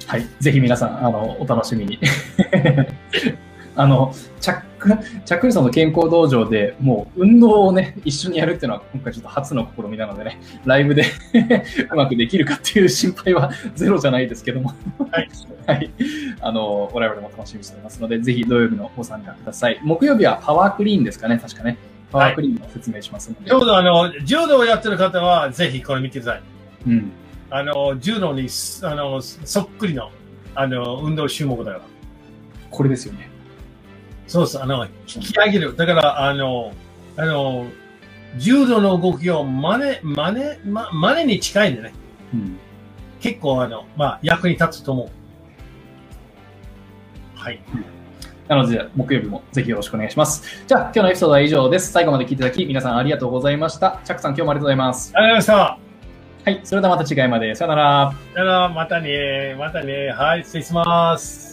[0.07, 0.27] はい。
[0.39, 1.99] ぜひ皆さん、あの、お楽しみに。
[3.75, 4.89] あの、チャック、
[5.25, 11.05] チャックリソンの健康道場でもう運動をね、一緒にやるっていうのは今回ちょっと初の試みなのでね、ライブで
[11.91, 14.73] うまくできるかっていう心配はゼロじゃないですけども
[15.09, 15.29] はい。
[15.65, 15.89] はい。
[16.41, 19.79] あの、我々も楽しみにしておりますので、ぜひ土曜日のご参加ください。
[19.81, 21.77] 木曜日はパワークリーンですかね、確かね。
[22.13, 23.49] パワークリーンを説明しますので。
[23.49, 26.43] ちょうどあの、柔道をやってる方は、ぜひこれ見てください。
[26.87, 27.11] うん。
[27.49, 28.47] あの、柔道に、
[28.83, 30.11] あの、そっくりの、
[30.53, 31.81] あの、運動種目だから。
[32.69, 33.29] これですよね。
[34.27, 35.75] そうそう、あの、引き上げる。
[35.75, 36.71] だから、あの、
[37.17, 37.65] あの、
[38.37, 41.93] 柔道の動きを真似、真似、ま、真似に近いんでね。
[42.31, 42.57] うん。
[43.19, 45.09] 結構、あの、まあ、役に立つと思う。
[47.35, 47.59] はい。
[47.73, 48.02] うん
[48.47, 50.63] なので、木曜日もぜひよろしくお願いします。
[50.67, 51.91] じゃあ、今日のエピソードは以上です。
[51.91, 53.99] 最後まで聞いていただき、皆さんありがとうございました。
[54.03, 55.11] チャックさん、今日もありがとうございます。
[55.15, 55.75] ありがとうございまし
[56.45, 56.51] た。
[56.51, 57.55] はい、それではまた次回まで。
[57.55, 58.13] さよなら。
[58.33, 59.55] さよなら、またね。
[59.57, 60.09] またね。
[60.09, 61.52] はい、失礼します。